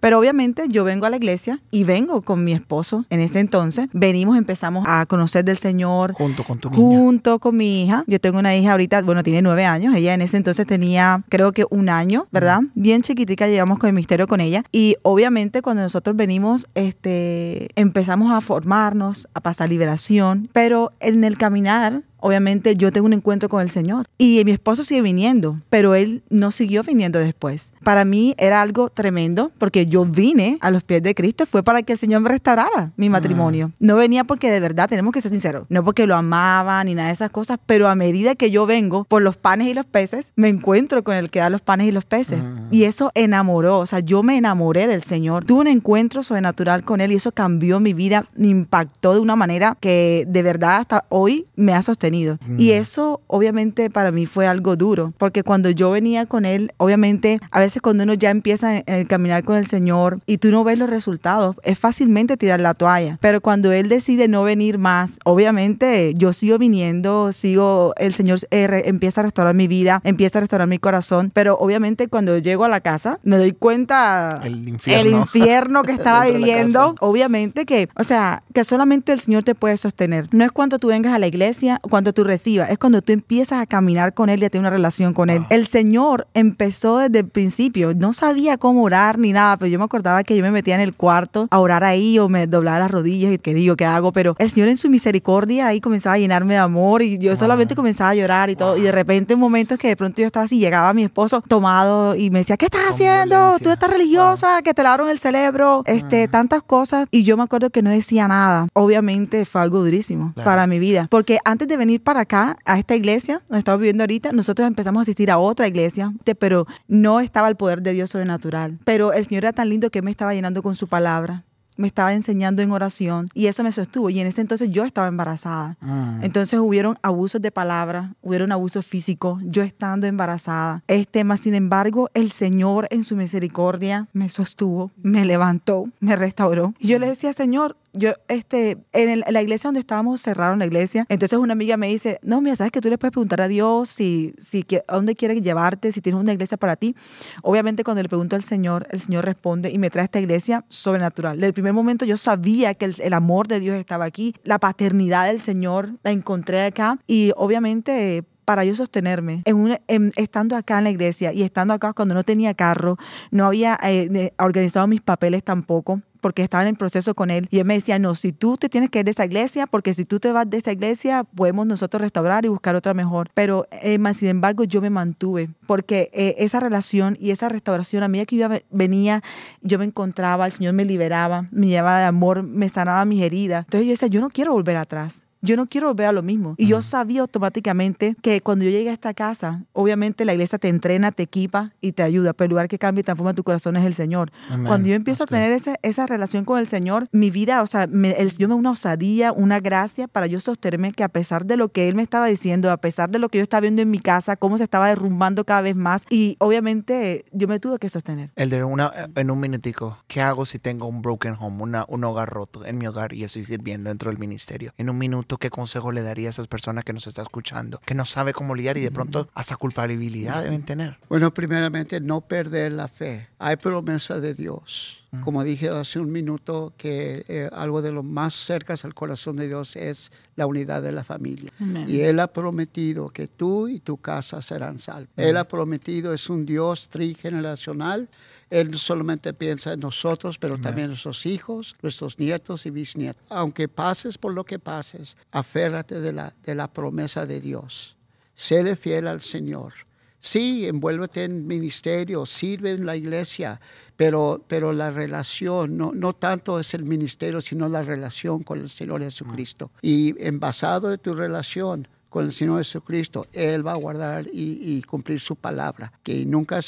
Pero 0.01 0.19
obviamente 0.19 0.65
yo 0.69 0.85
vengo 0.85 1.07
a 1.07 1.11
la 1.11 1.17
iglesia 1.17 1.61
y 1.71 1.85
vengo 1.85 2.23
con 2.23 2.45
mi 2.45 2.53
esposo 2.53 3.07
en 3.11 3.21
ese 3.21 3.41
entonces. 3.41 3.89
Venimos, 3.93 4.37
empezamos 4.37 4.85
a 4.87 5.07
conocer 5.07 5.45
del 5.45 5.57
Señor 5.57 6.13
Junto 6.13 6.45
con 6.45 6.59
tu 6.59 6.71
niña. 6.71 6.83
junto 6.83 7.39
con 7.39 7.57
mi 7.57 7.83
hija. 7.83 8.05
Yo 8.07 8.21
tengo 8.21 8.39
una 8.39 8.55
hija 8.55 8.73
ahorita, 8.73 9.03
bueno, 9.03 9.23
tiene 9.23 9.41
nueve 9.43 9.65
años. 9.65 9.95
Ella 9.95 10.15
en 10.15 10.21
ese 10.21 10.37
entonces 10.37 10.67
tenía, 10.67 11.23
creo 11.29 11.53
que 11.53 11.65
un 11.71 11.89
año, 11.89 12.27
¿verdad? 12.31 12.61
Bien 12.75 13.03
chiquitica, 13.03 13.49
llegamos 13.49 13.79
con 13.79 13.89
el 13.89 13.95
misterio 13.95 14.29
con 14.29 14.41
ella. 14.41 14.63
Y 14.73 14.97
obviamente 15.03 15.63
cuando 15.63 15.83
nosotros 15.83 16.15
venimos, 16.17 16.67
este, 16.75 17.69
empezamos 17.75 18.31
a 18.31 18.41
formarnos, 18.41 19.27
a 19.35 19.41
pasar 19.41 19.71
liberación. 19.71 20.51
Pero 20.53 20.93
en 21.01 21.25
el 21.25 21.39
caminar, 21.39 22.03
obviamente 22.25 22.75
yo 22.75 22.91
tengo 22.91 23.05
un 23.05 23.13
encuentro 23.13 23.51
con 23.51 23.61
el 23.61 23.69
Señor. 23.69 24.07
Y 24.17 24.43
mi 24.47 24.53
esposo 24.53 24.83
sigue 24.83 25.03
viniendo, 25.03 25.61
pero 25.69 25.95
él 25.95 26.23
no 26.31 26.53
siguió 26.53 26.83
viniendo 26.83 27.19
después. 27.19 27.75
Para 27.83 28.07
mí 28.07 28.35
era 28.39 28.63
algo 28.63 28.89
tremendo 28.89 29.53
porque 29.59 29.85
yo 29.85 30.07
vine 30.07 30.57
a 30.63 30.71
los 30.71 30.83
pies 30.85 31.03
de 31.03 31.15
Cristo, 31.15 31.45
fue 31.45 31.63
para 31.63 31.83
que 31.83 31.93
el 31.93 31.99
Señor 31.99 32.23
me 32.23 32.31
restaurara 32.31 32.93
mi 32.97 33.11
matrimonio. 33.11 33.73
No 33.79 33.97
venía 33.97 34.25
porque 34.25 34.51
de 34.51 34.59
verdad, 34.59 34.89
tenemos 34.89 35.13
que 35.13 35.21
ser 35.21 35.33
sinceros, 35.33 35.67
no 35.69 35.85
porque 35.85 36.07
lo 36.07 36.17
amaba 36.17 36.83
ni 36.83 36.95
nada 36.95 37.09
de 37.09 37.15
esas 37.15 37.31
cosas, 37.31 37.59
pero 37.67 37.89
a 37.89 37.95
medida 37.95 38.35
que 38.35 38.51
yo 38.51 38.65
vengo 38.65 39.05
por 39.05 39.21
los 39.21 39.37
panes 39.37 39.69
y 39.69 39.75
los 39.75 39.85
peces, 39.85 40.33
me 40.35 40.49
encuentro 40.49 41.05
con 41.05 41.17
el 41.17 41.29
que 41.29 41.41
da 41.41 41.51
los 41.51 41.61
panes 41.61 41.89
y 41.89 41.93
los 41.93 42.07
peces. 42.07 42.41
Y 42.71 42.85
eso 42.85 43.11
enamoró, 43.15 43.81
o 43.81 43.87
sea, 43.87 44.01
yo 44.01 44.23
me 44.23 44.39
enamoré 44.39 44.87
del 44.87 45.03
Señor. 45.03 45.45
Tuve 45.45 45.61
un 45.61 45.67
encuentro 45.67 46.23
sobrenatural 46.23 46.85
con 46.85 47.03
Él 47.03 47.13
y 47.13 47.17
eso 47.17 47.33
cambió 47.33 47.81
mi 47.81 47.93
vida, 47.93 48.25
me 48.35 48.49
impactó 48.49 49.13
de 49.13 49.21
una 49.21 49.37
manera 49.37 49.77
que 49.79 50.25
de 50.27 50.43
verdad 50.43 50.79
hasta 50.79 51.05
hoy 51.11 51.47
me 51.55 51.75
ha 51.75 51.83
sostenido. 51.83 52.14
Y 52.59 52.73
eso 52.73 53.21
obviamente 53.27 53.91
para 53.91 54.11
mí 54.11 54.27
fue 54.27 54.47
algo 54.47 54.77
duro, 54.77 55.13
porque 55.19 55.43
cuando 55.43 55.71
yo 55.71 55.91
venía 55.91 56.27
con 56.27 56.45
Él, 56.45 56.73
obviamente 56.77 57.41
a 57.51 57.61
veces 57.61 57.83
cuando 57.83 58.05
uno 58.05 58.15
ya 58.15 58.31
empieza 58.31 58.79
a 58.79 59.05
caminar 59.07 59.45
con 59.45 59.57
el 59.57 59.67
Señor 59.67 60.21
y 60.27 60.39
tú 60.39 60.51
no 60.51 60.65
ves 60.65 60.79
los 60.79 60.91
resultados, 60.91 61.57
es 61.63 61.79
fácilmente 61.79 62.37
tirar 62.37 62.61
la 62.61 62.75
toalla. 62.75 63.19
Pero 63.21 63.41
cuando 63.41 63.73
Él 63.73 63.89
decide 63.89 64.29
no 64.29 64.43
venir 64.43 64.79
más, 64.79 65.19
obviamente 65.25 66.15
yo 66.15 66.33
sigo 66.33 66.59
viniendo, 66.59 67.33
sigo, 67.33 67.95
el 67.97 68.15
Señor 68.15 68.39
eh, 68.51 68.83
empieza 68.87 69.21
a 69.21 69.25
restaurar 69.25 69.55
mi 69.55 69.69
vida, 69.69 70.01
empieza 70.05 70.39
a 70.39 70.41
restaurar 70.41 70.69
mi 70.69 70.79
corazón, 70.79 71.31
pero 71.33 71.57
obviamente 71.59 72.09
cuando 72.09 72.39
llego 72.39 72.65
a 72.65 72.69
la 72.69 72.81
casa 72.81 73.19
me 73.23 73.37
doy 73.37 73.53
cuenta 73.53 74.41
el 74.45 74.69
infierno, 74.69 75.09
el 75.09 75.21
infierno 75.21 75.83
que 75.83 75.93
estaba 76.05 76.27
viviendo, 76.27 76.95
obviamente 77.01 77.65
que, 77.65 77.89
o 77.97 78.05
sea, 78.05 78.43
que 78.53 78.65
solamente 78.65 79.13
el 79.13 79.21
Señor 79.21 79.43
te 79.43 79.55
puede 79.55 79.77
sostener. 79.77 80.29
No 80.33 80.45
es 80.45 80.53
cuando 80.53 80.79
tú 80.79 80.89
vengas 80.89 81.15
a 81.15 81.19
la 81.19 81.27
iglesia, 81.27 81.81
cuando 81.83 82.04
tú 82.13 82.25
recibas, 82.25 82.71
es 82.71 82.79
cuando 82.79 83.03
tú 83.03 83.13
empiezas 83.13 83.61
a 83.61 83.67
caminar 83.67 84.15
con 84.15 84.29
Él 84.29 84.43
y 84.43 84.47
a 84.47 84.51
tener 84.51 84.63
una 84.63 84.71
relación 84.71 85.15
con 85.15 85.31
Él. 85.31 85.45
El 85.51 85.67
Señor 85.67 86.27
empezó 86.35 86.99
desde 86.99 87.21
el 87.21 87.29
principio, 87.29 87.95
no 87.95 88.13
sabía 88.13 88.57
cómo 88.59 88.83
orar 88.83 89.19
ni 89.19 89.33
nada, 89.33 89.57
pero 89.57 89.69
yo 89.69 89.79
me 89.79 89.85
acordaba 89.85 90.23
que 90.25 90.37
yo 90.37 90.43
me 90.43 90.51
metía 90.51 90.75
en 90.75 90.81
el 90.81 90.95
cuarto 90.95 91.49
a 91.51 91.59
orar 91.59 91.85
ahí 91.85 92.19
o 92.19 92.29
me 92.29 92.47
doblaba 92.47 92.79
las 92.79 92.91
rodillas 92.91 93.33
y 93.33 93.39
que 93.39 93.55
digo, 93.55 93.77
¿qué 93.77 93.85
hago? 93.85 94.13
Pero 94.13 94.37
el 94.39 94.51
Señor 94.51 94.69
en 94.69 94.77
su 94.77 94.89
misericordia 94.89 95.69
ahí 95.69 95.81
comenzaba 95.81 96.17
a 96.17 96.19
llenarme 96.19 96.55
de 96.55 96.61
amor 96.61 97.03
y 97.03 97.19
yo 97.19 97.37
solamente 97.37 97.75
comenzaba 97.75 98.11
a 98.11 98.15
llorar 98.15 98.51
y 98.51 98.57
todo. 98.57 98.77
Y 98.77 98.83
de 98.83 98.93
repente 98.93 99.35
en 99.35 99.41
momentos 99.41 99.79
que 99.79 99.89
de 99.89 99.97
pronto 99.97 100.21
yo 100.21 100.27
estaba 100.27 100.45
así, 100.45 100.59
llegaba 100.59 100.93
mi 100.93 101.05
esposo 101.05 101.43
tomado 101.43 102.15
y 102.15 102.31
me 102.31 102.41
decía, 102.41 102.57
¿qué 102.57 102.67
estás 102.67 102.87
haciendo? 102.89 103.57
Tú 103.63 103.71
estás 103.71 103.91
religiosa, 103.91 104.63
que 104.63 104.75
te 104.75 104.83
lavaron 104.83 105.09
el 105.09 105.19
cerebro, 105.19 105.83
este, 105.87 106.29
tantas 106.29 106.63
cosas. 106.63 107.07
Y 107.11 107.25
yo 107.25 107.37
me 107.37 107.43
acuerdo 107.43 107.71
que 107.71 107.83
no 107.83 107.91
decía 107.91 108.29
nada. 108.29 108.69
Obviamente 108.73 109.45
fue 109.45 109.61
algo 109.61 109.83
durísimo 109.83 110.33
para 110.45 110.67
mi 110.67 110.79
vida. 110.79 111.07
Porque 111.11 111.39
antes 111.45 111.69
de 111.69 111.77
venir 111.77 111.94
para 112.01 112.21
acá, 112.21 112.57
a 112.65 112.79
esta 112.79 112.97
iglesia, 112.97 113.43
donde 113.49 113.59
estamos 113.59 113.81
viviendo 113.81 114.03
ahorita, 114.03 114.33
nosotros 114.33 114.67
empezamos 114.67 115.01
a 115.01 115.03
asistir 115.03 115.31
a 115.31 115.39
otra 115.39 115.67
iglesia, 115.67 116.13
pero 116.39 116.67
no 116.89 117.21
estaba 117.21 117.49
el 117.49 117.57
poder 117.57 117.83
de 117.83 117.93
Dios 117.93 118.11
sobrenatural. 118.11 118.79
Pero 118.85 119.13
el 119.13 119.25
Señor 119.25 119.45
era 119.45 119.53
tan 119.53 119.69
lindo 119.69 119.91
que 119.91 120.03
me 120.03 120.11
estaba 120.11 120.35
llenando 120.35 120.63
con 120.63 120.77
su 120.77 120.89
palabra 120.89 121.45
me 121.77 121.87
estaba 121.87 122.13
enseñando 122.13 122.63
en 122.63 122.71
oración 122.71 123.29
y 123.35 123.47
eso 123.47 123.63
me 123.63 123.73
sostuvo. 123.73 124.11
Y 124.11 124.21
en 124.21 124.27
ese 124.27 124.41
entonces 124.41 124.71
yo 124.71 124.85
estaba 124.85 125.09
embarazada. 125.09 125.77
Ah. 125.81 126.21
Entonces 126.23 126.59
hubieron 126.61 126.97
abusos 127.03 127.43
de 127.43 127.51
palabra, 127.51 128.15
hubieron 128.23 128.53
abusos 128.53 128.87
físicos, 128.87 129.41
yo 129.45 129.63
estando 129.63 130.07
embarazada. 130.07 130.83
Este, 130.87 131.25
más 131.25 131.41
sin 131.41 131.55
embargo, 131.55 132.11
el 132.15 132.31
Señor 132.31 132.87
en 132.91 133.05
su 133.05 133.17
misericordia 133.17 134.09
me 134.13 134.29
sostuvo, 134.29 134.91
me 135.03 135.25
levantó, 135.25 135.89
me 136.01 136.17
restauró. 136.17 136.75
Y 136.79 136.89
yo 136.89 136.99
le 136.99 137.09
decía, 137.09 137.33
Señor, 137.33 137.77
yo, 137.95 138.13
este, 138.29 138.79
en, 138.93 139.21
la 139.27 139.43
iglesia 139.43 139.69
donde 139.69 139.81
estábamos, 139.81 140.21
cerraron 140.21 140.59
la 140.59 140.67
iglesia. 140.67 141.07
Entonces 141.09 141.39
una 141.39 141.53
amiga 141.53 141.77
me 141.77 141.87
dice, 141.87 142.19
no, 142.23 142.41
mira, 142.41 142.57
sabes 142.57 142.73
que 142.73 142.81
tú 142.81 142.91
le 142.91 142.99
puedes 142.99 143.13
preguntar 143.13 143.41
a 143.41 143.49
Dios 143.49 143.89
si, 143.89 144.35
si 144.39 144.67
a 144.87 144.95
dónde 144.95 145.15
quiere 145.15 145.41
llevarte, 145.41 145.93
si 145.93 146.01
tienes 146.01 146.21
una 146.21 146.33
iglesia 146.33 146.57
para 146.57 146.77
ti. 146.77 146.97
Obviamente 147.43 147.85
cuando 147.85 148.03
le 148.03 148.09
pregunto 148.09 148.37
al 148.37 148.43
Señor, 148.43 148.87
el 148.91 149.01
Señor 149.01 149.25
responde 149.25 149.71
y 149.71 149.79
me 149.79 149.91
trae 149.91 150.05
esta 150.05 150.21
iglesia 150.21 150.65
sobrenatural. 150.69 151.37
Desde 151.37 151.49
el 151.49 151.55
primer 151.55 151.73
momento 151.73 152.05
yo 152.05 152.17
sabía 152.17 152.75
que 152.75 152.87
el, 152.87 153.15
amor 153.15 153.47
de 153.47 153.61
Dios 153.61 153.77
estaba 153.77 154.05
aquí, 154.05 154.35
la 154.43 154.59
paternidad 154.59 155.27
del 155.27 155.39
Señor 155.39 155.91
la 156.03 156.11
encontré 156.11 156.65
acá 156.65 156.99
y 157.07 157.31
obviamente 157.37 158.25
para 158.45 158.65
yo 158.65 158.75
sostenerme, 158.75 159.43
en 159.47 160.13
estando 160.17 160.57
acá 160.57 160.79
en 160.79 160.85
la 160.85 160.91
iglesia 160.91 161.33
y 161.33 161.43
estando 161.43 161.73
acá 161.73 161.95
cuando 161.95 162.15
no 162.15 162.25
tenía 162.25 162.53
carro, 162.53 162.99
no 163.31 163.47
había 163.47 163.79
eh, 163.83 164.33
organizado 164.39 164.87
mis 164.87 165.01
papeles 165.01 165.43
tampoco 165.43 166.03
porque 166.25 166.43
estaba 166.43 166.63
en 166.63 166.71
el 166.71 166.77
proceso 166.77 167.15
con 167.15 167.31
él 167.31 167.49
y 167.51 167.59
él 167.59 167.67
me 167.67 167.75
decía, 167.75 167.99
no, 167.99 168.15
si 168.15 168.33
tú 168.33 168.57
te 168.57 168.71
tienes 168.71 168.89
que 168.89 169.01
ir 169.01 169.05
de 169.05 169.11
esa 169.11 169.27
iglesia, 169.27 169.67
porque 169.67 169.93
si 169.93 170.07
tú 170.07 170.21
te 170.21 170.33
vas 170.33 170.49
de 170.49 170.57
esa 170.57 170.73
iglesia, 170.73 171.25
podemos 171.25 171.67
nosotros 171.67 172.01
restaurar 172.01 172.47
y 172.47 172.49
buscar 172.49 172.75
otra 172.77 172.95
mejor. 172.95 173.29
Pero, 173.35 173.67
eh, 173.71 173.99
sin 174.15 174.29
embargo, 174.29 174.65
yo 174.65 174.81
me 174.81 174.89
mantuve, 174.89 175.51
porque 175.67 176.09
eh, 176.15 176.37
esa 176.39 176.61
relación 176.61 177.19
y 177.21 177.31
esa 177.31 177.51
restauración, 177.51 178.05
a 178.05 178.09
medida 178.09 178.25
que 178.25 178.37
yo 178.37 178.49
venía, 178.71 179.23
yo 179.61 179.79
me 179.79 179.85
encontraba, 179.85 180.47
el 180.47 180.53
Señor 180.53 180.73
me 180.73 180.87
liberaba, 180.87 181.47
me 181.51 181.67
llevaba 181.67 182.01
de 182.01 182.07
amor, 182.07 182.43
me 182.43 182.71
sanaba 182.71 183.05
mis 183.05 183.21
heridas. 183.21 183.67
Entonces 183.67 183.85
yo 183.85 183.91
decía, 183.91 184.09
yo 184.09 184.23
no 184.23 184.31
quiero 184.31 184.55
volver 184.55 184.79
atrás 184.79 185.27
yo 185.45 185.57
no 185.57 185.67
quiero 185.67 185.89
volver 185.89 186.07
a 186.07 186.13
lo 186.13 186.23
mismo. 186.23 186.55
Y 186.57 186.67
yo 186.67 186.81
sabía 186.81 187.21
automáticamente 187.21 188.17
que 188.23 188.41
cuando 188.41 188.65
yo 188.65 188.71
llegué 188.71 188.91
a 188.91 188.95
esta 188.95 189.13
casa, 189.13 189.65
obviamente 189.73 190.25
la 190.25 190.33
iglesia 190.33 190.59
te 190.59 190.69
entrena, 190.69 191.13
te 191.13 191.25
equipa 191.25 191.73
y 191.81 191.93
te 191.93 192.03
ayuda, 192.03 192.33
pero 192.33 192.47
el 192.47 192.51
lugar 192.51 192.69
que 192.69 192.79
cambia 192.79 193.01
y 193.01 193.05
transforma 193.05 193.35
tu 193.35 193.45
corazón 193.45 193.77
es 193.77 193.85
el 193.85 193.95
Señor. 193.95 194.33
Cuando 194.67 194.89
yo 194.89 194.95
empiezo 194.95 195.25
a 195.25 195.27
tener 195.27 195.53
esa, 195.53 195.77
esa 195.83 196.07
relación 196.07 196.45
con 196.45 196.59
el 196.59 196.67
Señor, 196.67 197.07
mi 197.13 197.31
vida, 197.31 197.63
o 197.63 197.67
sea, 197.67 197.87
me, 197.87 198.13
el 198.13 198.31
Señor 198.31 198.51
me 198.51 198.55
una 198.55 198.71
osadía, 198.71 199.33
una 199.33 199.61
gracia 199.61 200.09
para 200.09 200.27
yo 200.27 200.41
sostenerme 200.41 200.93
que 200.93 201.05
a 201.05 201.09
pesar 201.09 201.45
de 201.45 201.57
lo 201.57 201.69
que 201.69 201.89
Él 201.89 201.95
me 201.95 202.03
estaba 202.03 202.27
diciendo, 202.27 202.71
a 202.71 202.79
pesar 202.79 203.11
de 203.11 203.19
lo 203.19 203.29
que 203.29 203.39
yo 203.39 203.43
estaba 203.43 203.61
viendo 203.61 203.83
en 203.83 203.91
mi 203.91 203.99
casa, 203.99 204.37
cómo 204.37 204.57
se 204.57 204.65
estaba 204.65 204.89
derrumbando 204.89 205.45
cada 205.45 205.61
vez 205.61 205.77
más, 205.77 206.05
y 206.09 206.37
obviamente 206.39 207.25
yo 207.33 207.49
me 207.49 207.61
tuve 207.61 207.79
que 207.79 207.91
sostener. 207.91 208.31
El 208.37 208.49
de 208.49 208.65
una, 208.65 208.91
en 209.15 209.31
un 209.31 209.41
minutico, 209.41 209.99
¿qué 210.07 210.23
hago 210.23 210.47
si 210.47 210.59
tengo 210.59 210.87
un 210.87 211.03
broken 211.03 211.37
home, 211.39 211.63
una, 211.63 211.85
un 211.89 212.05
hogar 212.05 212.31
roto 212.31 212.65
en 212.65 212.79
mi 212.79 212.87
hogar 212.87 213.13
y 213.13 213.25
estoy 213.25 213.45
sirviendo 213.45 213.91
dentro 213.91 214.11
del 214.11 214.19
ministerio? 214.19 214.73
En 214.79 214.89
un 214.89 214.97
minuto 214.97 215.34
¿qué 215.39 215.51
consejo 215.51 215.93
le 215.93 216.03
daría 216.03 216.29
a 216.29 216.31
esas 216.31 216.47
personas 216.47 216.85
que 216.85 216.93
nos 216.93 217.07
está 217.07 217.23
escuchando, 217.23 217.81
que 217.85 217.95
no 217.95 218.05
sabe 218.05 218.33
cómo 218.33 218.55
lidiar 218.55 218.79
y 218.79 218.81
de 218.81 218.91
pronto 218.91 219.29
hasta 219.35 219.57
culpabilidad 219.57 220.43
deben 220.43 220.63
tener? 220.63 220.99
Bueno, 221.09 221.33
primeramente, 221.33 222.01
no 222.01 222.21
perder 222.23 222.73
la 222.73 222.89
fe. 222.89 223.29
Hay 223.39 223.57
promesa 223.57 224.21
de 224.21 224.35
Dios. 224.35 225.01
Como 225.23 225.45
dije 225.45 225.69
hace 225.69 226.01
un 226.01 226.11
minuto, 226.11 226.73
que 226.77 227.25
eh, 227.29 227.49
algo 227.53 227.83
de 227.83 227.93
lo 227.93 228.03
más 228.03 228.35
cerca 228.35 228.75
al 228.83 228.95
corazón 228.95 229.37
de 229.37 229.47
Dios 229.47 229.77
es 229.77 230.11
la 230.35 230.47
unidad 230.47 230.83
de 230.83 230.91
la 230.91 231.05
familia. 231.05 231.53
Y 231.87 232.01
Él 232.01 232.19
ha 232.19 232.27
prometido 232.27 233.11
que 233.11 233.29
tú 233.29 233.69
y 233.69 233.79
tu 233.79 233.99
casa 233.99 234.43
serán 234.43 234.81
salvos. 234.81 235.11
Él 235.17 235.37
ha 235.37 235.45
prometido, 235.45 236.13
es 236.13 236.29
un 236.29 236.45
Dios 236.45 236.89
trigeneracional 236.89 238.09
él 238.55 238.79
solamente 238.79 239.35
piensa 239.35 239.73
en 239.73 239.81
nosotros, 239.81 240.39
pero 240.39 240.59
también 240.59 240.85
en 240.85 240.91
nuestros 240.91 241.27
hijos, 241.27 241.75
nuestros 241.83 242.21
nietos 242.21 242.67
y 242.67 242.71
bisnietos. 242.71 243.23
Aunque 243.29 243.67
pases 243.67 244.17
por 244.17 244.33
lo 244.33 244.45
que 244.45 244.61
pases, 244.61 245.17
aférrate 245.33 246.01
de 246.01 246.13
la, 246.13 246.35
de 246.45 246.55
la 246.55 246.73
promesa 246.73 247.27
de 247.27 247.41
Dios. 247.41 247.97
Séle 248.37 248.77
fiel 248.77 249.09
al 249.09 249.23
Señor. 249.23 249.73
Sí, 250.21 250.67
envuélvete 250.67 251.25
en 251.25 251.47
ministerio, 251.47 252.25
sirve 252.27 252.71
en 252.71 252.87
la 252.87 252.97
iglesia, 252.97 253.61
pero, 253.97 254.43
pero 254.47 254.73
la 254.73 254.91
relación, 254.91 255.77
no, 255.77 255.93
no 255.93 256.15
tanto 256.15 256.59
es 256.59 256.75
el 256.75 256.85
ministerio, 256.85 257.41
sino 257.41 257.69
la 257.69 257.83
relación 257.83 258.43
con 258.43 258.61
el 258.61 258.71
Señor 258.71 259.03
Jesucristo. 259.03 259.71
Y 259.83 260.15
en 260.25 260.41
basado 260.41 260.89
de 260.89 260.99
tu 260.99 261.15
relación, 261.15 261.89
con 262.15 262.27
el 262.27 262.33
Señor 262.33 262.59
Jesucristo, 262.59 263.27
Él 263.33 263.67
va 263.67 263.73
a 263.73 263.75
guardar 263.75 264.27
y, 264.33 264.81
cumplir 264.83 265.19
su 265.19 265.35
palabra. 265.35 265.93
Que 266.05 266.25
nunca 266.25 266.61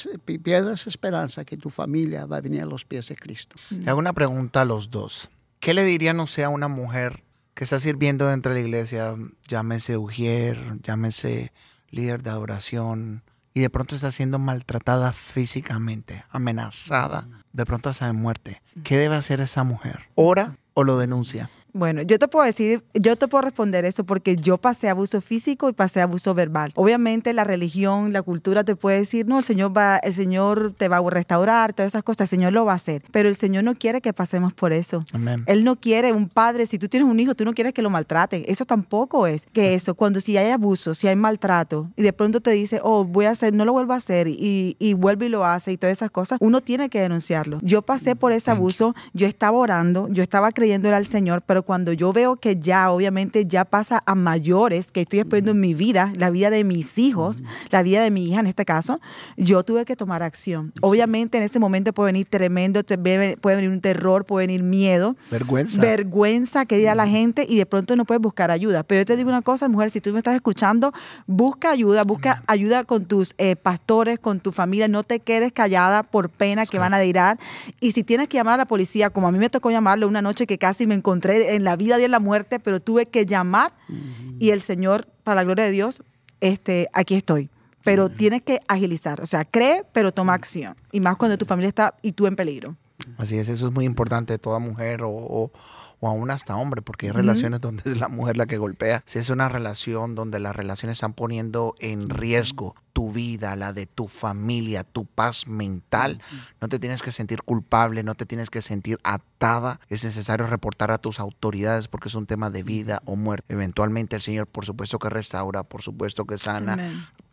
pierdas 0.42 0.88
esperanza 0.88 1.44
que 1.44 1.56
tu 1.56 1.70
familia 1.70 2.26
va 2.26 2.38
a 2.38 2.40
venir 2.40 2.62
a 2.62 2.66
los 2.66 2.84
pies 2.84 3.06
de 3.06 3.14
Cristo. 3.14 3.54
Le 3.70 3.88
hago 3.88 4.00
una 4.00 4.12
pregunta 4.12 4.62
a 4.62 4.64
los 4.64 4.90
dos. 4.90 5.30
¿Qué 5.60 5.72
le 5.72 5.84
dirían, 5.84 6.16
no 6.16 6.26
sea 6.26 6.46
a 6.46 6.48
una 6.48 6.66
mujer 6.66 7.22
que 7.54 7.62
está 7.62 7.78
sirviendo 7.78 8.26
dentro 8.26 8.52
de 8.52 8.60
la 8.60 8.66
iglesia, 8.66 9.14
llámese 9.46 9.96
ujier, 9.96 10.80
llámese 10.82 11.52
líder 11.90 12.24
de 12.24 12.30
adoración, 12.30 13.22
y 13.54 13.60
de 13.60 13.70
pronto 13.70 13.94
está 13.94 14.10
siendo 14.10 14.40
maltratada 14.40 15.12
físicamente, 15.12 16.24
amenazada, 16.30 17.28
de 17.52 17.64
pronto 17.64 17.88
hasta 17.88 18.06
de 18.06 18.14
muerte? 18.14 18.62
¿Qué 18.82 18.96
debe 18.96 19.14
hacer 19.14 19.40
esa 19.40 19.62
mujer? 19.62 20.08
¿Ora 20.16 20.58
o 20.74 20.82
lo 20.82 20.98
denuncia? 20.98 21.50
Bueno, 21.76 22.00
yo 22.00 22.18
te 22.18 22.26
puedo 22.26 22.46
decir, 22.46 22.82
yo 22.94 23.16
te 23.16 23.28
puedo 23.28 23.42
responder 23.42 23.84
eso 23.84 24.04
porque 24.04 24.36
yo 24.36 24.56
pasé 24.56 24.88
abuso 24.88 25.20
físico 25.20 25.68
y 25.68 25.74
pasé 25.74 26.00
abuso 26.00 26.32
verbal. 26.32 26.72
Obviamente 26.74 27.34
la 27.34 27.44
religión, 27.44 28.14
la 28.14 28.22
cultura 28.22 28.64
te 28.64 28.76
puede 28.76 29.00
decir, 29.00 29.26
no, 29.26 29.36
el 29.36 29.44
Señor 29.44 29.76
va, 29.76 29.98
el 29.98 30.14
Señor 30.14 30.72
te 30.78 30.88
va 30.88 30.96
a 30.96 31.10
restaurar, 31.10 31.74
todas 31.74 31.92
esas 31.92 32.02
cosas, 32.02 32.22
el 32.22 32.28
Señor 32.28 32.54
lo 32.54 32.64
va 32.64 32.72
a 32.72 32.76
hacer. 32.76 33.02
Pero 33.10 33.28
el 33.28 33.36
Señor 33.36 33.64
no 33.64 33.74
quiere 33.74 34.00
que 34.00 34.14
pasemos 34.14 34.54
por 34.54 34.72
eso. 34.72 35.04
Él 35.44 35.64
no 35.64 35.76
quiere 35.76 36.14
un 36.14 36.30
padre, 36.30 36.64
si 36.64 36.78
tú 36.78 36.88
tienes 36.88 37.06
un 37.06 37.20
hijo, 37.20 37.34
tú 37.34 37.44
no 37.44 37.52
quieres 37.52 37.74
que 37.74 37.82
lo 37.82 37.90
maltraten. 37.90 38.42
Eso 38.48 38.64
tampoco 38.64 39.26
es 39.26 39.46
que 39.52 39.74
eso, 39.74 39.94
cuando 39.94 40.22
si 40.22 40.34
hay 40.38 40.52
abuso, 40.52 40.94
si 40.94 41.08
hay 41.08 41.16
maltrato, 41.16 41.90
y 41.94 42.02
de 42.02 42.14
pronto 42.14 42.40
te 42.40 42.52
dice, 42.52 42.80
oh, 42.82 43.04
voy 43.04 43.26
a 43.26 43.32
hacer, 43.32 43.52
no 43.52 43.66
lo 43.66 43.74
vuelvo 43.74 43.92
a 43.92 43.96
hacer, 43.96 44.28
y, 44.28 44.76
y 44.78 44.94
vuelve 44.94 45.26
y 45.26 45.28
lo 45.28 45.44
hace, 45.44 45.72
y 45.72 45.76
todas 45.76 45.92
esas 45.92 46.10
cosas, 46.10 46.38
uno 46.40 46.62
tiene 46.62 46.88
que 46.88 47.02
denunciarlo. 47.02 47.58
Yo 47.60 47.82
pasé 47.82 48.16
por 48.16 48.32
ese 48.32 48.50
abuso, 48.50 48.94
yo 49.12 49.26
estaba 49.26 49.58
orando, 49.58 50.08
yo 50.08 50.22
estaba 50.22 50.52
creyendo 50.52 50.86
al 50.94 51.06
Señor, 51.06 51.42
pero 51.42 51.65
cuando 51.66 51.92
yo 51.92 52.12
veo 52.12 52.36
que 52.36 52.56
ya, 52.56 52.90
obviamente, 52.90 53.44
ya 53.44 53.66
pasa 53.66 54.02
a 54.06 54.14
mayores, 54.14 54.90
que 54.90 55.02
estoy 55.02 55.18
exponiendo 55.18 55.50
en 55.50 55.60
mi 55.60 55.74
vida, 55.74 56.12
la 56.16 56.30
vida 56.30 56.48
de 56.48 56.64
mis 56.64 56.96
hijos, 56.96 57.42
la 57.70 57.82
vida 57.82 58.02
de 58.02 58.10
mi 58.10 58.28
hija 58.28 58.40
en 58.40 58.46
este 58.46 58.64
caso, 58.64 59.00
yo 59.36 59.64
tuve 59.64 59.84
que 59.84 59.96
tomar 59.96 60.22
acción. 60.22 60.72
Obviamente 60.80 61.36
en 61.38 61.44
ese 61.44 61.58
momento 61.58 61.92
puede 61.92 62.12
venir 62.12 62.26
tremendo, 62.30 62.82
puede 62.84 63.56
venir 63.56 63.70
un 63.70 63.80
terror, 63.80 64.24
puede 64.24 64.46
venir 64.46 64.62
miedo. 64.62 65.16
Vergüenza. 65.30 65.80
Vergüenza 65.80 66.64
que 66.64 66.78
diga 66.78 66.94
la 66.94 67.06
gente 67.06 67.44
y 67.48 67.58
de 67.58 67.66
pronto 67.66 67.96
no 67.96 68.04
puedes 68.04 68.22
buscar 68.22 68.50
ayuda. 68.50 68.84
Pero 68.84 69.00
yo 69.02 69.06
te 69.06 69.16
digo 69.16 69.28
una 69.28 69.42
cosa, 69.42 69.68
mujer, 69.68 69.90
si 69.90 70.00
tú 70.00 70.12
me 70.12 70.18
estás 70.18 70.34
escuchando, 70.34 70.92
busca 71.26 71.70
ayuda, 71.70 72.04
busca 72.04 72.42
ayuda 72.46 72.84
con 72.84 73.04
tus 73.06 73.34
eh, 73.38 73.56
pastores, 73.56 74.18
con 74.18 74.40
tu 74.40 74.52
familia, 74.52 74.88
no 74.88 75.02
te 75.02 75.20
quedes 75.20 75.52
callada 75.52 76.04
por 76.04 76.30
pena 76.30 76.64
que 76.64 76.78
van 76.78 76.94
a 76.94 76.98
dirar. 77.00 77.38
Y 77.80 77.92
si 77.92 78.04
tienes 78.04 78.28
que 78.28 78.36
llamar 78.36 78.54
a 78.54 78.58
la 78.58 78.66
policía, 78.66 79.10
como 79.10 79.26
a 79.26 79.32
mí 79.32 79.38
me 79.38 79.50
tocó 79.50 79.70
llamarlo 79.70 80.06
una 80.06 80.22
noche 80.22 80.46
que 80.46 80.58
casi 80.58 80.86
me 80.86 80.94
encontré 80.94 81.55
en 81.56 81.64
la 81.64 81.76
vida 81.76 81.98
y 81.98 82.04
en 82.04 82.10
la 82.10 82.20
muerte, 82.20 82.60
pero 82.60 82.80
tuve 82.80 83.06
que 83.06 83.26
llamar 83.26 83.72
y 84.38 84.50
el 84.50 84.62
Señor, 84.62 85.08
para 85.24 85.36
la 85.36 85.44
gloria 85.44 85.64
de 85.64 85.70
Dios, 85.70 86.02
este, 86.40 86.88
aquí 86.92 87.14
estoy. 87.14 87.50
Pero 87.82 88.08
tienes 88.08 88.42
que 88.42 88.60
agilizar, 88.66 89.20
o 89.20 89.26
sea, 89.26 89.44
cree, 89.44 89.84
pero 89.92 90.12
toma 90.12 90.34
acción. 90.34 90.76
Y 90.90 91.00
más 91.00 91.16
cuando 91.16 91.38
tu 91.38 91.46
familia 91.46 91.68
está 91.68 91.94
y 92.02 92.12
tú 92.12 92.26
en 92.26 92.34
peligro. 92.34 92.76
Así 93.18 93.38
es, 93.38 93.48
eso 93.48 93.66
es 93.68 93.72
muy 93.72 93.84
importante, 93.84 94.38
toda 94.38 94.58
mujer 94.58 95.02
o 95.04 95.50
o 96.00 96.08
aún 96.08 96.30
hasta 96.30 96.56
hombre, 96.56 96.82
porque 96.82 97.06
hay 97.06 97.12
relaciones 97.12 97.60
donde 97.60 97.82
es 97.90 97.98
la 97.98 98.08
mujer 98.08 98.36
la 98.36 98.46
que 98.46 98.58
golpea. 98.58 99.02
Si 99.06 99.18
es 99.18 99.30
una 99.30 99.48
relación 99.48 100.14
donde 100.14 100.40
las 100.40 100.54
relaciones 100.54 100.96
están 100.96 101.14
poniendo 101.14 101.74
en 101.80 102.10
riesgo 102.10 102.74
tu 102.92 103.12
vida, 103.12 103.56
la 103.56 103.72
de 103.72 103.86
tu 103.86 104.08
familia, 104.08 104.84
tu 104.84 105.04
paz 105.04 105.46
mental, 105.46 106.20
no 106.60 106.68
te 106.68 106.78
tienes 106.78 107.02
que 107.02 107.12
sentir 107.12 107.42
culpable, 107.42 108.02
no 108.02 108.14
te 108.14 108.26
tienes 108.26 108.50
que 108.50 108.62
sentir 108.62 108.98
atada. 109.04 109.80
Es 109.88 110.04
necesario 110.04 110.46
reportar 110.46 110.90
a 110.90 110.98
tus 110.98 111.20
autoridades 111.20 111.88
porque 111.88 112.08
es 112.08 112.14
un 112.14 112.26
tema 112.26 112.50
de 112.50 112.62
vida 112.62 113.02
o 113.04 113.16
muerte. 113.16 113.54
Eventualmente 113.54 114.16
el 114.16 114.22
Señor, 114.22 114.46
por 114.46 114.64
supuesto 114.64 114.98
que 114.98 115.10
restaura, 115.10 115.62
por 115.62 115.82
supuesto 115.82 116.24
que 116.24 116.38
sana, 116.38 116.78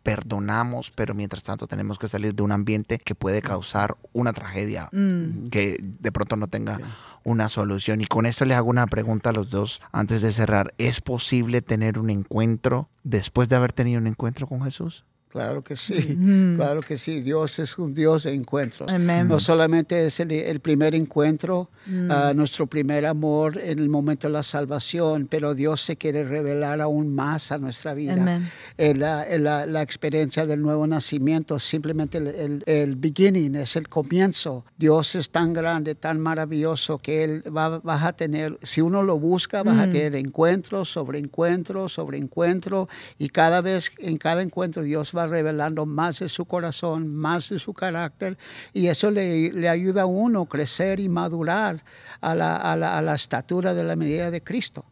perdonamos, 0.04 0.92
pero 0.92 1.14
mientras 1.14 1.42
tanto 1.42 1.66
tenemos 1.66 1.98
que 1.98 2.08
salir 2.08 2.34
de 2.34 2.42
un 2.42 2.52
ambiente 2.52 2.98
que 2.98 3.14
puede 3.14 3.42
causar 3.42 3.96
una 4.12 4.32
tragedia 4.32 4.90
mm. 4.92 5.48
que 5.48 5.78
de 5.80 6.12
pronto 6.12 6.36
no 6.36 6.46
tenga 6.46 6.78
una 7.24 7.48
solución. 7.48 8.02
Y 8.02 8.06
con 8.06 8.26
eso 8.26 8.44
les 8.44 8.56
hago 8.56 8.70
una 8.70 8.86
pregunta 8.86 9.30
a 9.30 9.32
los 9.32 9.50
dos 9.50 9.80
antes 9.90 10.20
de 10.20 10.30
cerrar. 10.30 10.74
¿Es 10.78 11.00
posible 11.00 11.62
tener 11.62 11.98
un 11.98 12.10
encuentro 12.10 12.90
después 13.02 13.48
de 13.48 13.56
haber 13.56 13.72
tenido 13.72 13.98
un 13.98 14.06
encuentro 14.06 14.46
con 14.46 14.62
Jesús? 14.62 15.04
Claro 15.34 15.64
que 15.64 15.74
sí, 15.74 16.16
claro 16.56 16.80
que 16.80 16.96
sí. 16.96 17.20
Dios 17.20 17.58
es 17.58 17.76
un 17.78 17.92
Dios 17.92 18.22
de 18.22 18.34
encuentros. 18.34 18.88
No 18.92 19.40
solamente 19.40 20.06
es 20.06 20.20
el, 20.20 20.60
primer 20.60 20.94
encuentro, 20.94 21.70
mm. 21.86 22.10
ah, 22.10 22.32
nuestro 22.34 22.66
primer 22.66 23.04
amor 23.04 23.58
en 23.58 23.80
el 23.80 23.88
momento 23.88 24.28
de 24.28 24.32
la 24.32 24.42
salvación, 24.42 25.26
pero 25.28 25.54
Dios 25.54 25.80
se 25.80 25.96
quiere 25.96 26.22
revelar 26.22 26.80
aún 26.80 27.12
más 27.12 27.50
a 27.50 27.58
nuestra 27.58 27.94
vida. 27.94 28.40
La, 28.78 29.66
la, 29.66 29.82
experiencia 29.82 30.46
del 30.46 30.62
nuevo 30.62 30.86
nacimiento, 30.86 31.58
simplemente 31.58 32.18
el, 32.18 32.62
el, 32.66 32.96
beginning, 32.96 33.56
es 33.56 33.76
el 33.76 33.88
comienzo. 33.88 34.64
Dios 34.78 35.16
es 35.16 35.30
tan 35.30 35.52
grande, 35.52 35.94
tan 35.96 36.20
maravilloso 36.20 36.98
que 36.98 37.24
Él 37.24 37.44
va, 37.54 37.80
vas 37.80 38.04
a 38.04 38.12
tener, 38.12 38.56
si 38.62 38.80
uno 38.80 39.02
lo 39.02 39.18
busca, 39.18 39.62
vas 39.62 39.78
a 39.78 39.86
mm. 39.86 39.92
tener 39.92 40.14
encuentros 40.14 40.88
sobre 40.90 41.18
encuentros 41.18 41.92
sobre 41.92 42.18
encuentro 42.18 42.88
y 43.18 43.28
cada 43.28 43.60
vez, 43.60 43.90
en 43.98 44.18
cada 44.18 44.42
encuentro 44.42 44.82
Dios 44.82 45.12
va 45.16 45.23
revelando 45.26 45.86
más 45.86 46.20
de 46.20 46.28
su 46.28 46.44
corazón, 46.44 47.14
más 47.14 47.48
de 47.50 47.58
su 47.58 47.74
carácter, 47.74 48.36
y 48.72 48.86
eso 48.86 49.10
le, 49.10 49.68
ayuda 49.68 50.02
a 50.02 50.06
uno 50.06 50.42
a 50.42 50.48
crecer 50.48 51.00
y 51.00 51.08
madurar 51.08 51.84
a 52.20 52.34
la, 52.34 52.56
a 52.56 52.76
la, 52.76 53.14
estatura 53.14 53.74
de 53.74 53.84
la 53.84 53.96
medida 53.96 54.30
de 54.30 54.42
Cristo. 54.42 54.84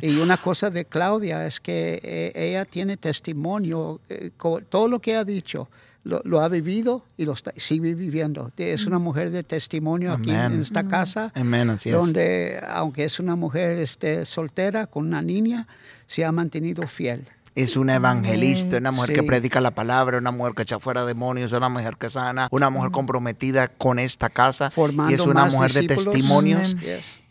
Y 0.00 0.18
una 0.18 0.38
cosa 0.38 0.70
de 0.70 0.86
Claudia 0.86 1.46
es 1.46 1.60
que 1.60 2.00
eh, 2.02 2.32
ella 2.34 2.64
tiene 2.64 2.96
testimonio, 2.96 4.00
eh, 4.08 4.30
todo 4.70 4.88
lo 4.88 5.00
que 5.00 5.16
ha 5.16 5.24
dicho, 5.24 5.68
lo, 6.06 6.40
ha 6.40 6.48
vivido 6.48 7.04
y 7.16 7.24
lo 7.24 7.34
sigue 7.56 7.94
viviendo. 7.94 8.52
Es 8.56 8.86
una 8.86 8.98
mujer 8.98 9.30
de 9.30 9.42
testimonio 9.42 10.12
aquí 10.12 10.30
en 10.30 10.60
esta 10.60 10.86
casa, 10.86 11.32
donde 11.84 12.60
aunque 12.68 13.04
es 13.04 13.18
una 13.18 13.36
mujer 13.36 13.78
este, 13.78 14.24
soltera 14.24 14.86
con 14.86 15.06
una 15.06 15.20
niña, 15.20 15.66
se 16.06 16.24
ha 16.24 16.32
mantenido 16.32 16.86
fiel 16.86 17.26
es 17.56 17.76
una 17.76 17.94
evangelista, 17.94 18.76
una 18.76 18.92
mujer 18.92 19.14
que 19.14 19.22
predica 19.22 19.60
la 19.60 19.72
palabra, 19.72 20.18
una 20.18 20.30
mujer 20.30 20.52
que 20.54 20.62
echa 20.62 20.78
fuera 20.78 21.04
demonios, 21.04 21.52
una 21.52 21.70
mujer 21.70 21.96
que 21.96 22.10
sana, 22.10 22.48
una 22.50 22.70
mujer 22.70 22.90
comprometida 22.92 23.68
con 23.68 23.98
esta 23.98 24.28
casa 24.28 24.70
y 25.08 25.14
es 25.14 25.20
una 25.20 25.46
mujer 25.46 25.72
de 25.72 25.88
testimonios. 25.88 26.76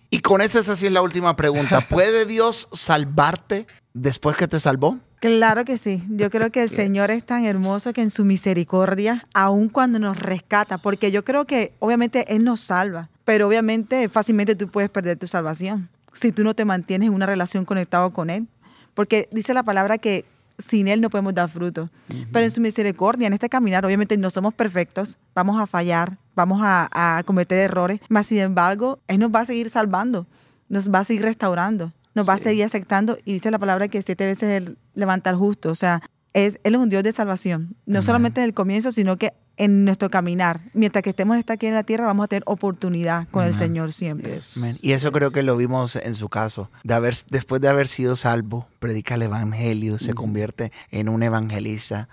Y 0.10 0.20
con 0.20 0.42
esa 0.42 0.60
es 0.60 0.82
la 0.92 1.02
última 1.02 1.36
pregunta. 1.36 1.82
¿Puede 1.90 2.26
Dios 2.26 2.68
salvarte 2.74 3.68
después 3.94 4.36
que 4.36 4.48
te 4.48 4.60
salvó? 4.60 4.98
Claro 5.20 5.64
que 5.64 5.78
sí. 5.78 6.04
Yo 6.10 6.30
creo 6.30 6.52
que 6.52 6.64
el 6.64 6.70
Señor 6.70 7.12
es 7.12 7.24
tan 7.24 7.46
hermoso 7.46 7.94
que 7.94 8.02
en 8.02 8.10
su 8.10 8.26
misericordia, 8.26 9.28
aun 9.34 9.70
cuando 9.70 10.00
nos 10.00 10.20
rescata, 10.20 10.80
porque 10.80 11.12
yo 11.12 11.24
creo 11.24 11.46
que 11.46 11.74
obviamente 11.80 12.36
Él 12.36 12.44
nos 12.44 12.62
salva, 12.62 13.10
pero 13.24 13.48
obviamente 13.48 14.10
fácilmente 14.10 14.56
tú 14.56 14.70
puedes 14.70 14.90
perder 14.90 15.18
tu 15.18 15.28
salvación 15.28 15.90
si 16.16 16.32
tú 16.32 16.44
no 16.44 16.56
te 16.56 16.66
mantienes 16.66 17.10
en 17.10 17.14
una 17.14 17.26
relación 17.26 17.66
conectada 17.66 18.10
con 18.10 18.30
Él. 18.30 18.48
Porque 18.96 19.30
dice 19.32 19.54
la 19.54 19.62
palabra 19.62 20.00
que 20.00 20.26
sin 20.58 20.88
Él 20.88 21.02
no 21.02 21.10
podemos 21.10 21.34
dar 21.34 21.50
fruto. 21.50 21.90
Pero 22.32 22.46
en 22.46 22.52
su 22.52 22.62
misericordia, 22.62 23.28
en 23.28 23.34
este 23.34 23.50
caminar, 23.50 23.86
obviamente 23.86 24.18
no 24.18 24.30
somos 24.30 24.54
perfectos, 24.54 25.18
vamos 25.34 25.60
a 25.60 25.68
fallar, 25.68 26.18
vamos 26.36 26.62
a, 26.64 27.22
cometer 27.26 27.60
errores, 27.60 28.00
mas 28.10 28.28
sin 28.28 28.40
embargo, 28.40 29.00
Él 29.08 29.20
nos 29.20 29.32
va 29.32 29.42
a 29.42 29.46
seguir 29.46 29.70
salvando, 29.70 30.28
nos 30.70 30.92
va 30.92 31.00
a 31.00 31.04
seguir 31.04 31.24
restaurando, 31.24 31.94
nos 32.14 32.28
va 32.28 32.34
a 32.34 32.38
seguir 32.38 32.64
aceptando 32.64 33.18
y 33.26 33.34
dice 33.34 33.52
la 33.52 33.60
palabra 33.60 33.88
que 33.88 34.02
siete 34.02 34.26
veces 34.26 34.50
Él 34.50 34.78
levanta 34.94 35.30
al 35.30 35.36
justo. 35.36 35.70
O 35.70 35.76
sea, 35.76 36.02
es, 36.34 36.60
Él 36.64 36.76
es 36.76 36.82
un 36.82 36.90
Dios 36.90 37.04
de 37.04 37.12
salvación, 37.12 37.76
no 37.86 38.02
solamente 38.02 38.42
en 38.42 38.46
el 38.46 38.54
comienzo, 38.54 38.92
sino 38.92 39.18
que 39.18 39.34
en 39.58 39.86
nuestro 39.86 40.10
caminar. 40.10 40.62
Mientras 40.74 41.04
que 41.04 41.12
estemos 41.12 41.38
aquí 41.48 41.68
en 41.68 41.74
la 41.74 41.84
tierra, 41.84 42.06
vamos 42.06 42.26
a 42.26 42.28
tener 42.28 42.44
oportunidad 42.46 43.28
con 43.30 43.46
el 43.46 43.56
Señor 43.56 43.94
siempre. 43.94 44.40
Y 44.82 44.92
eso 44.92 45.12
creo 45.12 45.32
que 45.32 45.44
lo 45.44 45.58
vimos 45.58 45.96
en 45.96 46.16
su 46.16 46.30
caso. 46.30 46.70
De 46.84 46.94
haber, 46.94 47.16
después 47.30 47.62
de 47.62 47.70
haber 47.70 47.88
sido 47.88 48.16
salvo, 48.16 48.68
predica 48.80 49.16
el 49.16 49.24
Evangelio, 49.24 50.00
se 50.00 50.14
convierte 50.14 50.72
en 50.92 51.10
un 51.10 51.24
evangelista. 51.24 52.10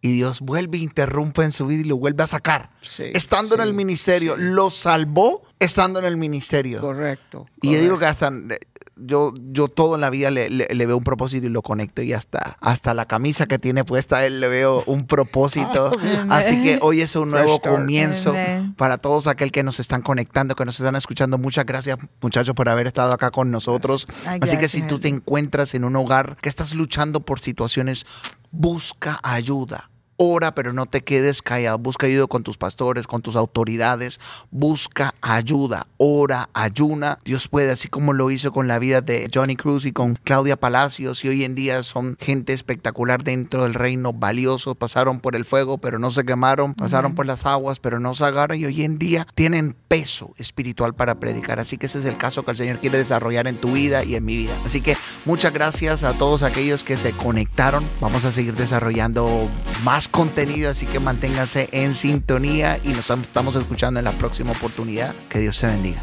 Y 0.00 0.12
Dios 0.12 0.40
vuelve, 0.40 0.76
interrumpe 0.76 1.44
en 1.44 1.52
su 1.52 1.66
vida 1.66 1.80
y 1.80 1.84
lo 1.84 1.96
vuelve 1.96 2.22
a 2.22 2.26
sacar. 2.26 2.70
estando 2.98 3.54
en 3.54 3.62
el 3.62 3.72
ministerio. 3.72 4.36
Lo 4.36 4.68
salvó 4.68 5.44
estando 5.58 5.98
en 5.98 6.04
el 6.04 6.18
ministerio. 6.18 6.82
Correcto. 6.82 7.46
Y 7.62 7.72
yo 7.72 7.80
digo 7.80 7.98
que 7.98 8.04
hasta 8.04 8.30
yo, 8.96 9.34
yo 9.50 9.68
todo 9.68 9.96
en 9.96 10.00
la 10.00 10.10
vida 10.10 10.30
le, 10.30 10.48
veo 10.86 10.96
un 10.96 11.04
propósito 11.04 11.46
y 11.46 11.50
lo 11.50 11.62
conecto 11.62 12.02
y 12.02 12.12
hasta, 12.12 12.56
hasta 12.60 12.94
la 12.94 13.06
camisa 13.06 13.46
que 13.46 13.58
tiene 13.58 13.84
puesta 13.84 14.24
él 14.24 14.40
le 14.40 14.48
veo 14.48 14.84
un 14.86 15.06
propósito. 15.06 15.90
Así 16.30 16.62
que 16.62 16.78
hoy 16.80 17.00
es 17.00 17.16
un 17.16 17.30
nuevo 17.30 17.60
comienzo 17.60 18.34
para 18.76 18.98
todos 18.98 19.26
aquel 19.26 19.52
que 19.52 19.62
nos 19.62 19.80
están 19.80 20.02
conectando, 20.02 20.54
que 20.54 20.64
nos 20.64 20.78
están 20.78 20.96
escuchando. 20.96 21.38
Muchas 21.38 21.66
gracias 21.66 21.98
muchachos 22.20 22.54
por 22.54 22.68
haber 22.68 22.86
estado 22.86 23.12
acá 23.12 23.30
con 23.30 23.50
nosotros. 23.50 24.06
Así 24.40 24.58
que 24.58 24.68
si 24.68 24.82
tú 24.82 24.98
te 24.98 25.08
encuentras 25.08 25.74
en 25.74 25.84
un 25.84 25.96
hogar 25.96 26.36
que 26.40 26.48
estás 26.48 26.74
luchando 26.74 27.20
por 27.20 27.40
situaciones, 27.40 28.06
busca 28.50 29.20
ayuda 29.22 29.90
Ora, 30.16 30.54
pero 30.54 30.72
no 30.72 30.86
te 30.86 31.02
quedes 31.02 31.42
callado. 31.42 31.78
Busca 31.78 32.06
ayuda 32.06 32.26
con 32.26 32.44
tus 32.44 32.56
pastores, 32.56 33.06
con 33.06 33.20
tus 33.20 33.34
autoridades. 33.34 34.20
Busca 34.50 35.14
ayuda. 35.20 35.86
Ora, 35.96 36.48
ayuna. 36.54 37.18
Dios 37.24 37.48
puede, 37.48 37.72
así 37.72 37.88
como 37.88 38.12
lo 38.12 38.30
hizo 38.30 38.52
con 38.52 38.68
la 38.68 38.78
vida 38.78 39.00
de 39.00 39.28
Johnny 39.32 39.56
Cruz 39.56 39.84
y 39.86 39.92
con 39.92 40.14
Claudia 40.14 40.56
Palacios. 40.56 41.24
Y 41.24 41.28
hoy 41.28 41.44
en 41.44 41.54
día 41.54 41.82
son 41.82 42.16
gente 42.20 42.52
espectacular 42.52 43.24
dentro 43.24 43.64
del 43.64 43.74
reino, 43.74 44.12
valiosos. 44.12 44.76
Pasaron 44.76 45.18
por 45.18 45.34
el 45.34 45.44
fuego, 45.44 45.78
pero 45.78 45.98
no 45.98 46.10
se 46.10 46.24
quemaron. 46.24 46.74
Pasaron 46.74 47.14
por 47.14 47.26
las 47.26 47.44
aguas, 47.44 47.80
pero 47.80 47.98
no 47.98 48.14
se 48.14 48.24
agarraron. 48.24 48.60
Y 48.60 48.66
hoy 48.66 48.84
en 48.84 48.98
día 48.98 49.26
tienen 49.34 49.76
peso 49.88 50.32
espiritual 50.38 50.94
para 50.94 51.18
predicar. 51.18 51.58
Así 51.58 51.76
que 51.76 51.86
ese 51.86 51.98
es 51.98 52.04
el 52.04 52.16
caso 52.16 52.44
que 52.44 52.52
el 52.52 52.56
Señor 52.56 52.78
quiere 52.78 52.98
desarrollar 52.98 53.48
en 53.48 53.56
tu 53.56 53.72
vida 53.72 54.04
y 54.04 54.14
en 54.14 54.24
mi 54.24 54.36
vida. 54.36 54.54
Así 54.64 54.80
que 54.80 54.96
muchas 55.24 55.52
gracias 55.52 56.04
a 56.04 56.12
todos 56.14 56.44
aquellos 56.44 56.84
que 56.84 56.96
se 56.96 57.12
conectaron. 57.12 57.84
Vamos 58.00 58.24
a 58.24 58.30
seguir 58.30 58.54
desarrollando 58.54 59.48
más 59.82 60.08
contenido, 60.14 60.70
así 60.70 60.86
que 60.86 61.00
manténganse 61.00 61.68
en 61.72 61.96
sintonía 61.96 62.78
y 62.84 62.90
nos 62.90 63.10
estamos 63.10 63.56
escuchando 63.56 63.98
en 63.98 64.04
la 64.04 64.12
próxima 64.12 64.52
oportunidad. 64.52 65.12
Que 65.28 65.40
Dios 65.40 65.56
se 65.56 65.66
bendiga. 65.66 66.00